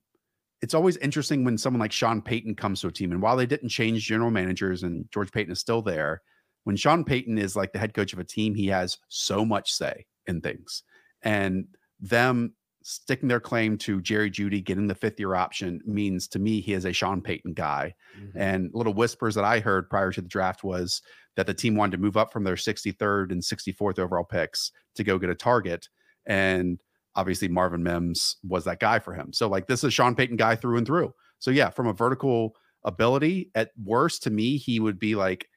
it's 0.61 0.73
always 0.73 0.97
interesting 0.97 1.43
when 1.43 1.57
someone 1.57 1.79
like 1.79 1.91
Sean 1.91 2.21
Payton 2.21 2.55
comes 2.55 2.81
to 2.81 2.87
a 2.87 2.91
team. 2.91 3.11
And 3.11 3.21
while 3.21 3.35
they 3.35 3.45
didn't 3.45 3.69
change 3.69 4.05
general 4.05 4.31
managers 4.31 4.83
and 4.83 5.05
George 5.11 5.31
Paton 5.31 5.51
is 5.51 5.59
still 5.59 5.81
there, 5.81 6.21
when 6.63 6.75
Sean 6.75 7.03
Payton 7.03 7.37
is 7.37 7.55
like 7.55 7.73
the 7.73 7.79
head 7.79 7.93
coach 7.93 8.13
of 8.13 8.19
a 8.19 8.23
team, 8.23 8.53
he 8.53 8.67
has 8.67 8.99
so 9.07 9.43
much 9.43 9.71
say 9.71 10.05
in 10.27 10.41
things. 10.41 10.83
And 11.23 11.65
them 11.99 12.53
sticking 12.83 13.27
their 13.27 13.39
claim 13.39 13.77
to 13.77 14.01
Jerry 14.01 14.29
Jeudy 14.31 14.63
getting 14.63 14.87
the 14.87 14.95
fifth 14.95 15.19
year 15.19 15.35
option 15.35 15.81
means 15.85 16.27
to 16.29 16.39
me 16.39 16.61
he 16.61 16.73
is 16.73 16.85
a 16.85 16.93
Sean 16.93 17.21
Payton 17.21 17.53
guy. 17.53 17.93
Mm-hmm. 18.19 18.37
And 18.37 18.71
little 18.73 18.93
whispers 18.93 19.35
that 19.35 19.43
I 19.43 19.59
heard 19.59 19.89
prior 19.89 20.11
to 20.11 20.21
the 20.21 20.27
draft 20.27 20.63
was 20.63 21.01
that 21.35 21.47
the 21.47 21.53
team 21.53 21.75
wanted 21.75 21.97
to 21.97 22.03
move 22.03 22.17
up 22.17 22.33
from 22.33 22.43
their 22.43 22.55
63rd 22.55 23.31
and 23.31 23.41
64th 23.41 23.99
overall 23.99 24.23
picks 24.23 24.71
to 24.95 25.03
go 25.03 25.17
get 25.17 25.29
a 25.29 25.35
target. 25.35 25.89
And 26.25 26.79
obviously 27.15 27.47
Marvin 27.47 27.83
Mims 27.83 28.37
was 28.47 28.65
that 28.65 28.79
guy 28.79 28.99
for 28.99 29.13
him. 29.13 29.33
So 29.33 29.47
like 29.47 29.67
this 29.67 29.83
is 29.83 29.93
Sean 29.93 30.15
Payton 30.15 30.37
guy 30.37 30.55
through 30.55 30.77
and 30.77 30.87
through. 30.87 31.13
So 31.39 31.51
yeah, 31.51 31.69
from 31.69 31.87
a 31.87 31.93
vertical 31.93 32.55
ability, 32.83 33.51
at 33.55 33.71
worst 33.83 34.23
to 34.23 34.29
me, 34.29 34.57
he 34.57 34.79
would 34.79 34.99
be 34.99 35.15
like 35.15 35.47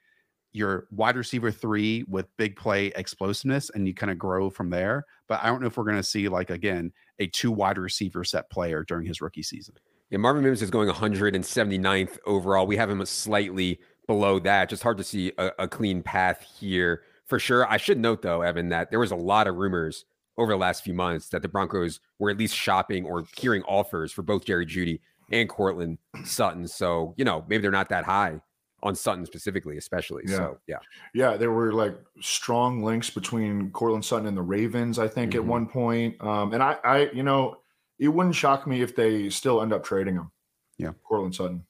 your 0.52 0.86
wide 0.90 1.16
receiver 1.16 1.50
three 1.50 2.04
with 2.08 2.26
big 2.38 2.56
play 2.56 2.86
explosiveness, 2.94 3.70
and 3.70 3.86
you 3.86 3.92
kind 3.92 4.10
of 4.10 4.18
grow 4.18 4.48
from 4.48 4.70
there. 4.70 5.04
But 5.28 5.42
I 5.42 5.46
don't 5.46 5.60
know 5.60 5.66
if 5.66 5.76
we're 5.76 5.84
going 5.84 5.96
to 5.96 6.02
see 6.02 6.28
like 6.28 6.50
again 6.50 6.92
a 7.18 7.26
two 7.26 7.50
wide 7.50 7.76
receiver 7.76 8.24
set 8.24 8.48
player 8.50 8.84
during 8.84 9.06
his 9.06 9.20
rookie 9.20 9.42
season. 9.42 9.74
Yeah, 10.10 10.18
Marvin 10.18 10.44
Mims 10.44 10.62
is 10.62 10.70
going 10.70 10.88
179th 10.88 12.18
overall. 12.24 12.66
We 12.66 12.76
have 12.76 12.88
him 12.88 13.04
slightly 13.04 13.80
below 14.06 14.38
that. 14.40 14.68
Just 14.68 14.82
hard 14.82 14.98
to 14.98 15.04
see 15.04 15.32
a, 15.38 15.50
a 15.60 15.68
clean 15.68 16.02
path 16.02 16.46
here 16.58 17.02
for 17.26 17.38
sure. 17.38 17.70
I 17.70 17.76
should 17.76 17.98
note 17.98 18.22
though, 18.22 18.42
Evan, 18.42 18.68
that 18.70 18.90
there 18.90 19.00
was 19.00 19.10
a 19.10 19.16
lot 19.16 19.46
of 19.46 19.56
rumors 19.56 20.04
over 20.36 20.52
the 20.52 20.58
last 20.58 20.82
few 20.82 20.94
months 20.94 21.28
that 21.28 21.42
the 21.42 21.48
Broncos 21.48 22.00
were 22.18 22.30
at 22.30 22.38
least 22.38 22.56
shopping 22.56 23.06
or 23.06 23.24
hearing 23.36 23.62
offers 23.62 24.12
for 24.12 24.22
both 24.22 24.44
Jerry 24.44 24.66
Jeudy 24.66 25.00
and 25.30 25.48
Courtland 25.48 25.98
Sutton. 26.24 26.66
So, 26.66 27.14
you 27.16 27.24
know, 27.24 27.44
maybe 27.48 27.62
they're 27.62 27.70
not 27.70 27.88
that 27.90 28.04
high 28.04 28.40
on 28.82 28.94
Sutton 28.94 29.24
specifically, 29.24 29.78
especially. 29.78 30.24
Yeah. 30.26 30.36
So, 30.36 30.58
yeah. 30.66 30.76
Yeah. 31.14 31.36
There 31.36 31.52
were 31.52 31.72
like 31.72 31.96
strong 32.20 32.82
links 32.82 33.10
between 33.10 33.70
Courtland 33.70 34.04
Sutton 34.04 34.26
and 34.26 34.36
the 34.36 34.42
Ravens, 34.42 34.98
I 34.98 35.08
think, 35.08 35.30
mm-hmm. 35.30 35.40
at 35.40 35.46
one 35.46 35.66
point. 35.66 36.20
Um, 36.20 36.52
and 36.52 36.62
I, 36.62 36.76
I, 36.84 37.10
you 37.12 37.22
know, 37.22 37.56
it 37.98 38.08
wouldn't 38.08 38.34
shock 38.34 38.66
me 38.66 38.82
if 38.82 38.94
they 38.94 39.30
still 39.30 39.62
end 39.62 39.72
up 39.72 39.84
trading 39.84 40.16
him. 40.16 40.30
Yeah. 40.78 40.90
Courtland 41.04 41.34
Sutton. 41.34 41.64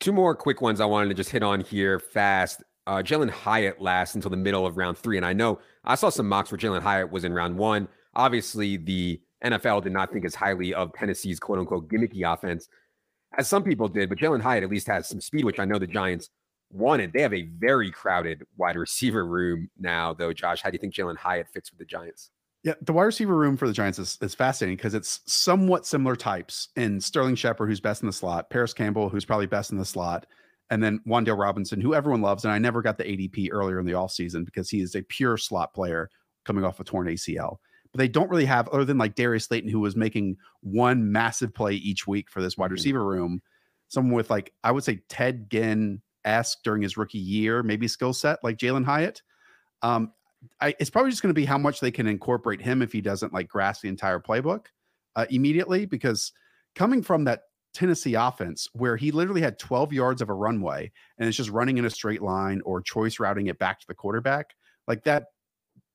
Two 0.00 0.12
more 0.12 0.34
quick 0.34 0.60
ones 0.60 0.80
I 0.80 0.86
wanted 0.86 1.08
to 1.08 1.14
just 1.14 1.30
hit 1.30 1.42
on 1.42 1.60
here 1.60 1.98
fast. 1.98 2.62
Uh, 2.88 3.02
Jalin 3.02 3.30
Hyatt 3.30 3.80
lasts 3.80 4.14
until 4.14 4.30
the 4.30 4.36
middle 4.36 4.66
of 4.66 4.76
round 4.76 4.98
three. 4.98 5.16
And 5.16 5.26
I 5.26 5.32
know 5.32 5.60
I 5.84 5.94
saw 5.94 6.08
some 6.08 6.28
mocks 6.28 6.50
where 6.50 6.58
Jalin 6.58 6.82
Hyatt 6.82 7.10
was 7.10 7.24
in 7.24 7.32
round 7.32 7.56
one. 7.56 7.86
Obviously, 8.14 8.76
the 8.78 9.20
NFL 9.44 9.84
did 9.84 9.92
not 9.92 10.12
think 10.12 10.24
as 10.24 10.34
highly 10.34 10.74
of 10.74 10.92
Tennessee's 10.94 11.38
quote 11.38 11.58
unquote 11.58 11.88
gimmicky 11.88 12.30
offense 12.30 12.68
as 13.36 13.48
some 13.48 13.62
people 13.62 13.88
did, 13.88 14.08
but 14.08 14.18
Jalin 14.18 14.40
Hyatt 14.40 14.64
at 14.64 14.70
least 14.70 14.86
has 14.86 15.08
some 15.08 15.20
speed, 15.20 15.44
which 15.44 15.58
I 15.58 15.64
know 15.64 15.78
the 15.78 15.86
Giants 15.86 16.30
wanted. 16.70 17.12
They 17.12 17.22
have 17.22 17.34
a 17.34 17.42
very 17.42 17.90
crowded 17.90 18.44
wide 18.56 18.76
receiver 18.76 19.26
room 19.26 19.68
now, 19.78 20.14
though. 20.14 20.32
Josh, 20.32 20.62
how 20.62 20.70
do 20.70 20.74
you 20.74 20.78
think 20.78 20.94
Jalin 20.94 21.16
Hyatt 21.16 21.48
fits 21.52 21.70
with 21.70 21.78
the 21.78 21.84
Giants? 21.84 22.30
Yeah, 22.64 22.74
the 22.82 22.92
wide 22.92 23.04
receiver 23.04 23.36
room 23.36 23.56
for 23.56 23.68
the 23.68 23.74
Giants 23.74 23.98
is, 23.98 24.18
is 24.20 24.34
fascinating 24.34 24.76
because 24.76 24.94
it's 24.94 25.20
somewhat 25.26 25.86
similar 25.86 26.16
types 26.16 26.68
in 26.76 27.00
Sterling 27.00 27.36
Shepard, 27.36 27.68
who's 27.68 27.80
best 27.80 28.02
in 28.02 28.06
the 28.06 28.12
slot, 28.12 28.50
Parris 28.50 28.72
Campbell, 28.72 29.08
who's 29.08 29.24
probably 29.24 29.46
best 29.46 29.70
in 29.70 29.78
the 29.78 29.84
slot, 29.84 30.26
and 30.70 30.82
then 30.82 31.00
Wan'Dale 31.06 31.38
Robinson, 31.38 31.80
who 31.80 31.94
everyone 31.94 32.20
loves. 32.20 32.44
And 32.44 32.52
I 32.52 32.58
never 32.58 32.82
got 32.82 32.98
the 32.98 33.04
ADP 33.04 33.48
earlier 33.52 33.80
in 33.80 33.86
the 33.86 33.92
offseason 33.92 34.44
because 34.44 34.68
he 34.68 34.80
is 34.80 34.94
a 34.94 35.02
pure 35.02 35.36
slot 35.36 35.72
player 35.74 36.10
coming 36.44 36.64
off 36.64 36.80
a 36.80 36.84
torn 36.84 37.06
ACL. 37.06 37.56
But 37.92 37.98
they 37.98 38.08
don't 38.08 38.28
really 38.28 38.44
have, 38.44 38.68
other 38.68 38.84
than 38.84 38.98
like 38.98 39.14
Darius 39.14 39.46
Slayton, 39.46 39.70
who 39.70 39.80
was 39.80 39.96
making 39.96 40.36
one 40.60 41.10
massive 41.10 41.54
play 41.54 41.74
each 41.74 42.06
week 42.06 42.30
for 42.30 42.42
this 42.42 42.58
wide 42.58 42.66
mm-hmm. 42.66 42.74
receiver 42.74 43.04
room, 43.04 43.40
someone 43.88 44.14
with 44.14 44.28
like, 44.28 44.52
I 44.62 44.72
would 44.72 44.84
say 44.84 45.00
Ted 45.08 45.50
Ginn 45.50 46.02
esque 46.24 46.58
during 46.62 46.82
his 46.82 46.98
rookie 46.98 47.18
year, 47.18 47.62
maybe 47.62 47.88
skill 47.88 48.12
set 48.12 48.38
like 48.44 48.58
Jalin 48.58 48.84
Hyatt. 48.84 49.22
Um, 49.82 50.12
I, 50.60 50.74
it's 50.78 50.90
probably 50.90 51.10
just 51.10 51.22
going 51.22 51.30
to 51.30 51.40
be 51.40 51.46
how 51.46 51.58
much 51.58 51.80
they 51.80 51.90
can 51.90 52.06
incorporate 52.06 52.60
him 52.60 52.82
if 52.82 52.92
he 52.92 53.00
doesn't 53.00 53.32
like 53.32 53.48
grasp 53.48 53.82
the 53.82 53.88
entire 53.88 54.20
playbook 54.20 54.66
uh, 55.16 55.26
immediately. 55.30 55.86
Because 55.86 56.32
coming 56.74 57.02
from 57.02 57.24
that 57.24 57.44
Tennessee 57.78 58.14
offense, 58.14 58.68
where 58.72 58.96
he 58.96 59.12
literally 59.12 59.40
had 59.40 59.56
12 59.56 59.92
yards 59.92 60.20
of 60.20 60.28
a 60.28 60.34
runway 60.34 60.90
and 61.16 61.28
it's 61.28 61.36
just 61.36 61.50
running 61.50 61.78
in 61.78 61.84
a 61.84 61.90
straight 61.90 62.22
line 62.22 62.60
or 62.64 62.82
choice 62.82 63.20
routing 63.20 63.46
it 63.46 63.60
back 63.60 63.78
to 63.78 63.86
the 63.86 63.94
quarterback, 63.94 64.52
like 64.88 65.04
that, 65.04 65.26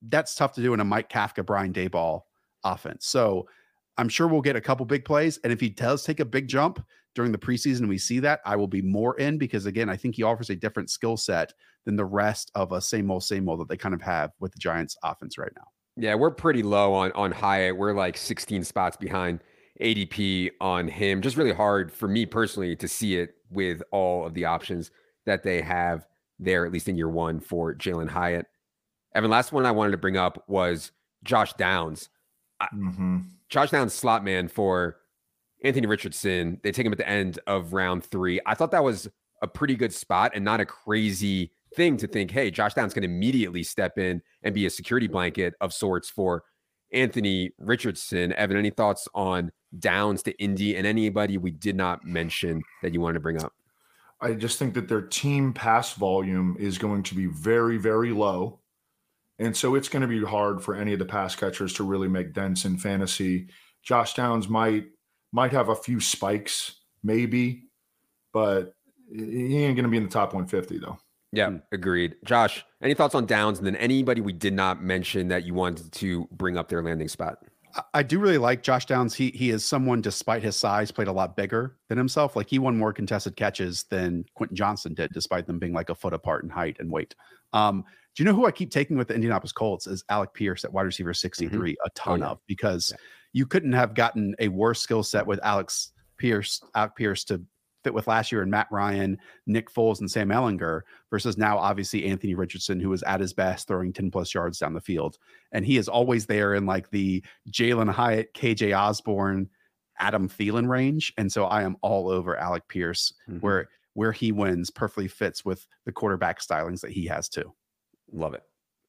that's 0.07 0.33
tough 0.33 0.53
to 0.53 0.61
do 0.61 0.73
in 0.73 0.79
a 0.79 0.85
Mike 0.85 1.09
Kafka, 1.09 1.45
Brian 1.45 1.73
Daboll 1.73 2.21
offense. 2.63 3.05
So 3.05 3.49
I'm 3.97 4.07
sure 4.07 4.29
we'll 4.29 4.39
get 4.39 4.55
a 4.55 4.61
couple 4.61 4.85
big 4.85 5.03
plays. 5.03 5.39
And 5.43 5.51
if 5.51 5.59
he 5.59 5.67
does 5.67 6.05
take 6.05 6.21
a 6.21 6.25
big 6.25 6.47
jump 6.47 6.81
during 7.15 7.33
the 7.33 7.37
preseason, 7.37 7.89
we 7.89 7.97
see 7.97 8.19
that, 8.19 8.39
I 8.45 8.55
will 8.55 8.67
be 8.67 8.81
more 8.81 9.17
in 9.19 9.37
because, 9.37 9.65
again, 9.65 9.89
I 9.89 9.97
think 9.97 10.15
he 10.15 10.23
offers 10.23 10.49
a 10.51 10.55
different 10.55 10.89
skill 10.89 11.17
set 11.17 11.51
than 11.85 11.97
the 11.97 12.05
rest 12.05 12.49
of 12.55 12.71
a 12.71 12.79
same 12.79 13.11
old, 13.11 13.25
same 13.25 13.49
old 13.49 13.59
that 13.59 13.67
they 13.67 13.75
kind 13.75 13.93
of 13.93 14.01
have 14.01 14.31
with 14.39 14.53
the 14.53 14.59
Giants 14.59 14.95
offense 15.03 15.37
right 15.37 15.51
now. 15.57 15.67
Yeah, 15.97 16.15
we're 16.15 16.31
pretty 16.31 16.63
low 16.63 16.93
on 16.93 17.11
on 17.11 17.33
Hyatt. 17.33 17.77
We're 17.77 17.93
like 17.93 18.15
16 18.17 18.63
spots 18.63 18.95
behind 18.95 19.41
ADP 19.81 20.51
on 20.61 20.87
him. 20.87 21.21
Just 21.21 21.37
really 21.37 21.53
hard 21.53 21.91
for 21.91 22.07
me 22.07 22.25
personally 22.25 22.75
to 22.75 22.87
see 22.87 23.15
it 23.15 23.35
with 23.49 23.81
all 23.91 24.25
of 24.25 24.33
the 24.33 24.45
options 24.45 24.91
that 25.25 25.43
they 25.43 25.61
have 25.61 26.05
there, 26.39 26.65
at 26.65 26.71
least 26.71 26.87
in 26.87 26.97
year 26.97 27.09
one 27.09 27.39
for 27.39 27.73
Jalin 27.73 28.09
Hyatt. 28.09 28.45
Evan, 29.15 29.31
last 29.31 29.51
one 29.51 29.65
I 29.65 29.71
wanted 29.71 29.91
to 29.91 29.97
bring 29.97 30.17
up 30.17 30.43
was 30.47 30.91
Josh 31.23 31.53
Downs. 31.53 32.09
Mm-hmm. 32.61 33.19
Josh 33.49 33.71
Downs 33.71 33.93
slot 33.93 34.23
man 34.23 34.47
for 34.47 34.97
Anthony 35.63 35.87
Richardson. 35.87 36.59
They 36.63 36.71
take 36.71 36.85
him 36.85 36.91
at 36.91 36.97
the 36.97 37.07
end 37.07 37.39
of 37.47 37.73
round 37.73 38.03
three. 38.03 38.39
I 38.45 38.55
thought 38.55 38.71
that 38.71 38.83
was 38.83 39.07
a 39.41 39.47
pretty 39.47 39.75
good 39.75 39.93
spot 39.93 40.31
and 40.33 40.43
not 40.43 40.59
a 40.59 40.65
crazy 40.65 41.51
thing 41.75 41.97
to 41.97 42.07
think, 42.07 42.31
hey, 42.31 42.51
Josh 42.51 42.73
Downs 42.73 42.93
can 42.93 43.03
immediately 43.03 43.63
step 43.63 43.97
in 43.97 44.21
and 44.43 44.53
be 44.53 44.65
a 44.65 44.69
security 44.69 45.07
blanket 45.07 45.53
of 45.61 45.73
sorts 45.73 46.09
for 46.09 46.43
Anthony 46.91 47.51
Richardson. 47.57 48.33
Evan, 48.33 48.57
any 48.57 48.69
thoughts 48.69 49.07
on 49.13 49.51
Downs 49.79 50.23
to 50.23 50.31
Indy 50.39 50.75
and 50.75 50.85
anybody 50.85 51.37
we 51.37 51.51
did 51.51 51.75
not 51.75 52.05
mention 52.05 52.61
that 52.81 52.93
you 52.93 53.01
wanted 53.01 53.15
to 53.15 53.19
bring 53.19 53.41
up? 53.41 53.53
I 54.21 54.33
just 54.33 54.57
think 54.57 54.73
that 54.75 54.87
their 54.87 55.01
team 55.01 55.53
pass 55.53 55.93
volume 55.93 56.55
is 56.59 56.77
going 56.77 57.03
to 57.03 57.15
be 57.15 57.25
very, 57.25 57.77
very 57.77 58.11
low. 58.11 58.59
And 59.39 59.55
so 59.55 59.75
it's 59.75 59.89
going 59.89 60.01
to 60.01 60.07
be 60.07 60.23
hard 60.23 60.61
for 60.61 60.75
any 60.75 60.93
of 60.93 60.99
the 60.99 61.05
pass 61.05 61.35
catchers 61.35 61.73
to 61.73 61.83
really 61.83 62.07
make 62.07 62.33
dents 62.33 62.65
in 62.65 62.77
fantasy. 62.77 63.49
Josh 63.81 64.13
Downs 64.13 64.47
might 64.47 64.85
might 65.31 65.51
have 65.51 65.69
a 65.69 65.75
few 65.75 65.99
spikes, 65.99 66.79
maybe, 67.03 67.63
but 68.31 68.75
he 69.11 69.63
ain't 69.63 69.75
going 69.75 69.83
to 69.83 69.89
be 69.89 69.97
in 69.97 70.03
the 70.03 70.09
top 70.09 70.33
150 70.33 70.77
though. 70.77 70.97
Yeah, 71.31 71.57
agreed. 71.71 72.15
Josh, 72.23 72.63
any 72.81 72.93
thoughts 72.93 73.15
on 73.15 73.25
Downs 73.25 73.57
and 73.57 73.65
then 73.65 73.75
anybody 73.75 74.21
we 74.21 74.33
did 74.33 74.53
not 74.53 74.83
mention 74.83 75.29
that 75.29 75.43
you 75.43 75.55
wanted 75.55 75.91
to 75.93 76.27
bring 76.31 76.57
up 76.57 76.69
their 76.69 76.83
landing 76.83 77.07
spot? 77.07 77.39
I 77.93 78.03
do 78.03 78.19
really 78.19 78.37
like 78.37 78.61
Josh 78.61 78.85
Downs. 78.85 79.15
He 79.15 79.31
he 79.31 79.49
is 79.49 79.65
someone, 79.65 80.01
despite 80.01 80.43
his 80.43 80.55
size, 80.55 80.91
played 80.91 81.07
a 81.07 81.11
lot 81.11 81.35
bigger 81.35 81.77
than 81.89 81.97
himself. 81.97 82.35
Like 82.35 82.47
he 82.47 82.59
won 82.59 82.77
more 82.77 82.93
contested 82.93 83.35
catches 83.35 83.83
than 83.83 84.25
Quentin 84.35 84.55
Johnston 84.55 84.93
did, 84.93 85.11
despite 85.13 85.47
them 85.47 85.59
being 85.59 85.73
like 85.73 85.89
a 85.89 85.95
foot 85.95 86.13
apart 86.13 86.43
in 86.43 86.49
height 86.49 86.77
and 86.79 86.91
weight. 86.91 87.15
Um, 87.51 87.83
do 88.15 88.23
you 88.23 88.25
know 88.29 88.35
who 88.35 88.45
I 88.45 88.51
keep 88.51 88.69
taking 88.69 88.97
with 88.97 89.07
the 89.07 89.15
Indianapolis 89.15 89.51
Colts 89.51 89.87
is 89.87 90.03
Alec 90.09 90.33
Pierce 90.33 90.63
at 90.63 90.71
wide 90.71 90.83
receiver 90.83 91.13
63, 91.13 91.71
mm-hmm. 91.71 91.85
a 91.85 91.89
ton 91.95 92.21
oh, 92.21 92.25
yeah. 92.25 92.31
of 92.31 92.39
because 92.47 92.91
yeah. 92.91 92.97
you 93.33 93.45
couldn't 93.47 93.73
have 93.73 93.95
gotten 93.95 94.35
a 94.39 94.49
worse 94.49 94.81
skill 94.81 95.01
set 95.01 95.25
with 95.25 95.39
Alex 95.43 95.93
Pierce, 96.17 96.61
Alec 96.75 96.95
Pierce 96.95 97.23
to 97.25 97.41
fit 97.83 97.93
with 97.93 98.07
last 98.07 98.31
year 98.31 98.41
and 98.41 98.51
Matt 98.51 98.67
Ryan, 98.71 99.17
Nick 99.45 99.71
Foles, 99.71 99.99
and 99.99 100.09
Sam 100.09 100.29
Ehlinger 100.29 100.81
versus 101.09 101.37
now 101.37 101.57
obviously 101.57 102.05
Anthony 102.05 102.35
Richardson, 102.35 102.79
who 102.79 102.91
is 102.93 103.03
at 103.03 103.19
his 103.19 103.33
best 103.33 103.67
throwing 103.67 103.93
10 103.93 104.11
plus 104.11 104.33
yards 104.33 104.59
down 104.59 104.73
the 104.73 104.81
field. 104.81 105.17
And 105.51 105.65
he 105.65 105.77
is 105.77 105.87
always 105.87 106.25
there 106.25 106.53
in 106.55 106.65
like 106.65 106.89
the 106.89 107.23
Jalin 107.51 107.91
Hyatt, 107.91 108.33
KJ 108.33 108.77
Osborn, 108.77 109.49
Adam 109.99 110.27
Thielen 110.27 110.67
range. 110.67 111.13
And 111.17 111.31
so 111.31 111.45
I 111.45 111.63
am 111.63 111.77
all 111.81 112.09
over 112.09 112.37
Alec 112.37 112.67
Pierce, 112.67 113.13
mm-hmm. 113.29 113.39
where 113.39 113.69
where 113.95 114.11
he 114.11 114.31
wins 114.31 114.71
perfectly 114.71 115.07
fits 115.07 115.45
with 115.45 115.67
the 115.85 115.91
quarterback 115.91 116.39
stylings 116.39 116.81
that 116.81 116.91
he 116.91 117.05
has 117.05 117.29
too. 117.29 117.53
Love 118.11 118.33
it. 118.33 118.43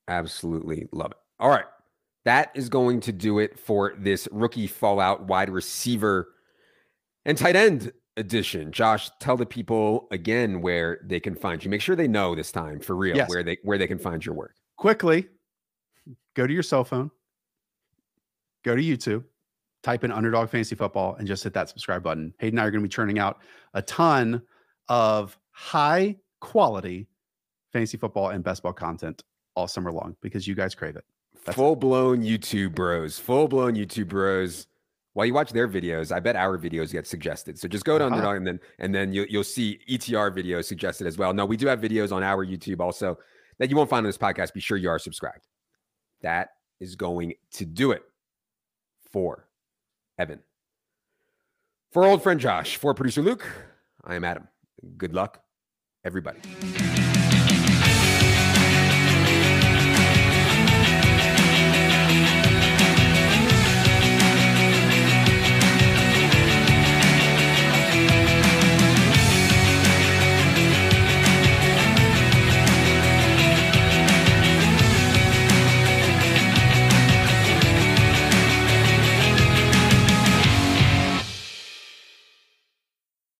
Absolutely 0.08 0.86
love 0.92 1.10
it. 1.10 1.18
All 1.38 1.50
right. 1.50 1.66
That 2.24 2.50
is 2.54 2.70
going 2.70 3.00
to 3.00 3.12
do 3.12 3.38
it 3.38 3.58
for 3.58 3.94
this 3.98 4.26
rookie 4.32 4.66
fallout 4.66 5.26
wide 5.26 5.50
receiver 5.50 6.28
and 7.26 7.36
tight 7.36 7.56
end 7.56 7.92
edition. 8.16 8.72
Josh, 8.72 9.10
tell 9.20 9.36
the 9.36 9.46
people 9.46 10.06
again 10.10 10.60
where 10.60 11.00
they 11.04 11.20
can 11.20 11.34
find 11.34 11.64
you. 11.64 11.70
Make 11.70 11.80
sure 11.80 11.96
they 11.96 12.08
know 12.08 12.34
this 12.34 12.52
time 12.52 12.80
for 12.80 12.96
real 12.96 13.16
yes. 13.16 13.28
where 13.28 13.42
they 13.42 13.58
where 13.62 13.78
they 13.78 13.86
can 13.86 13.98
find 13.98 14.24
your 14.24 14.34
work. 14.34 14.54
Quickly, 14.76 15.28
go 16.34 16.46
to 16.46 16.52
your 16.52 16.62
cell 16.62 16.84
phone, 16.84 17.10
go 18.64 18.76
to 18.76 18.82
YouTube, 18.82 19.24
type 19.82 20.04
in 20.04 20.12
underdog 20.12 20.50
fantasy 20.50 20.74
football, 20.74 21.16
and 21.16 21.26
just 21.26 21.44
hit 21.44 21.54
that 21.54 21.68
subscribe 21.68 22.02
button. 22.02 22.34
Hayden 22.38 22.58
and 22.58 22.64
I 22.64 22.66
are 22.66 22.70
going 22.70 22.82
to 22.82 22.88
be 22.88 22.92
churning 22.92 23.18
out 23.18 23.40
a 23.74 23.82
ton 23.82 24.42
of 24.88 25.38
high 25.50 26.16
quality 26.40 27.06
fantasy 27.72 27.96
football 27.96 28.30
and 28.30 28.44
best 28.44 28.62
ball 28.62 28.72
content 28.72 29.22
all 29.56 29.68
summer 29.68 29.92
long 29.92 30.16
because 30.20 30.46
you 30.46 30.54
guys 30.54 30.74
crave 30.74 30.96
it. 30.96 31.04
Full 31.52 31.76
blown 31.76 32.22
YouTube 32.22 32.74
bros, 32.74 33.18
full 33.18 33.48
blown 33.48 33.74
YouTube 33.74 34.08
bros 34.08 34.66
while 35.14 35.24
you 35.26 35.32
watch 35.32 35.52
their 35.52 35.68
videos, 35.68 36.12
I 36.12 36.20
bet 36.20 36.36
our 36.36 36.58
videos 36.58 36.92
get 36.92 37.06
suggested. 37.06 37.58
So 37.58 37.66
just 37.66 37.84
go 37.84 37.98
to 37.98 38.04
uh-huh. 38.04 38.14
Underdog 38.14 38.36
and 38.36 38.46
then 38.46 38.60
and 38.78 38.94
then 38.94 39.12
you, 39.12 39.26
you'll 39.28 39.44
see 39.44 39.80
ETR 39.88 40.36
videos 40.36 40.66
suggested 40.66 41.06
as 41.06 41.16
well. 41.16 41.32
No, 41.32 41.46
we 41.46 41.56
do 41.56 41.66
have 41.66 41.80
videos 41.80 42.12
on 42.12 42.22
our 42.22 42.44
YouTube 42.44 42.80
also 42.80 43.18
that 43.58 43.70
you 43.70 43.76
won't 43.76 43.88
find 43.88 44.04
on 44.04 44.08
this 44.08 44.18
podcast. 44.18 44.52
Be 44.52 44.60
sure 44.60 44.76
you 44.76 44.90
are 44.90 44.98
subscribed. 44.98 45.46
That 46.22 46.50
is 46.80 46.96
going 46.96 47.34
to 47.52 47.64
do 47.64 47.92
it 47.92 48.02
for 49.12 49.48
Evan. 50.18 50.40
For 51.92 52.04
old 52.04 52.22
friend 52.22 52.40
Josh, 52.40 52.76
for 52.76 52.92
producer 52.92 53.22
Luke, 53.22 53.46
I 54.02 54.16
am 54.16 54.24
Adam. 54.24 54.48
Good 54.96 55.14
luck, 55.14 55.40
everybody. 56.04 56.40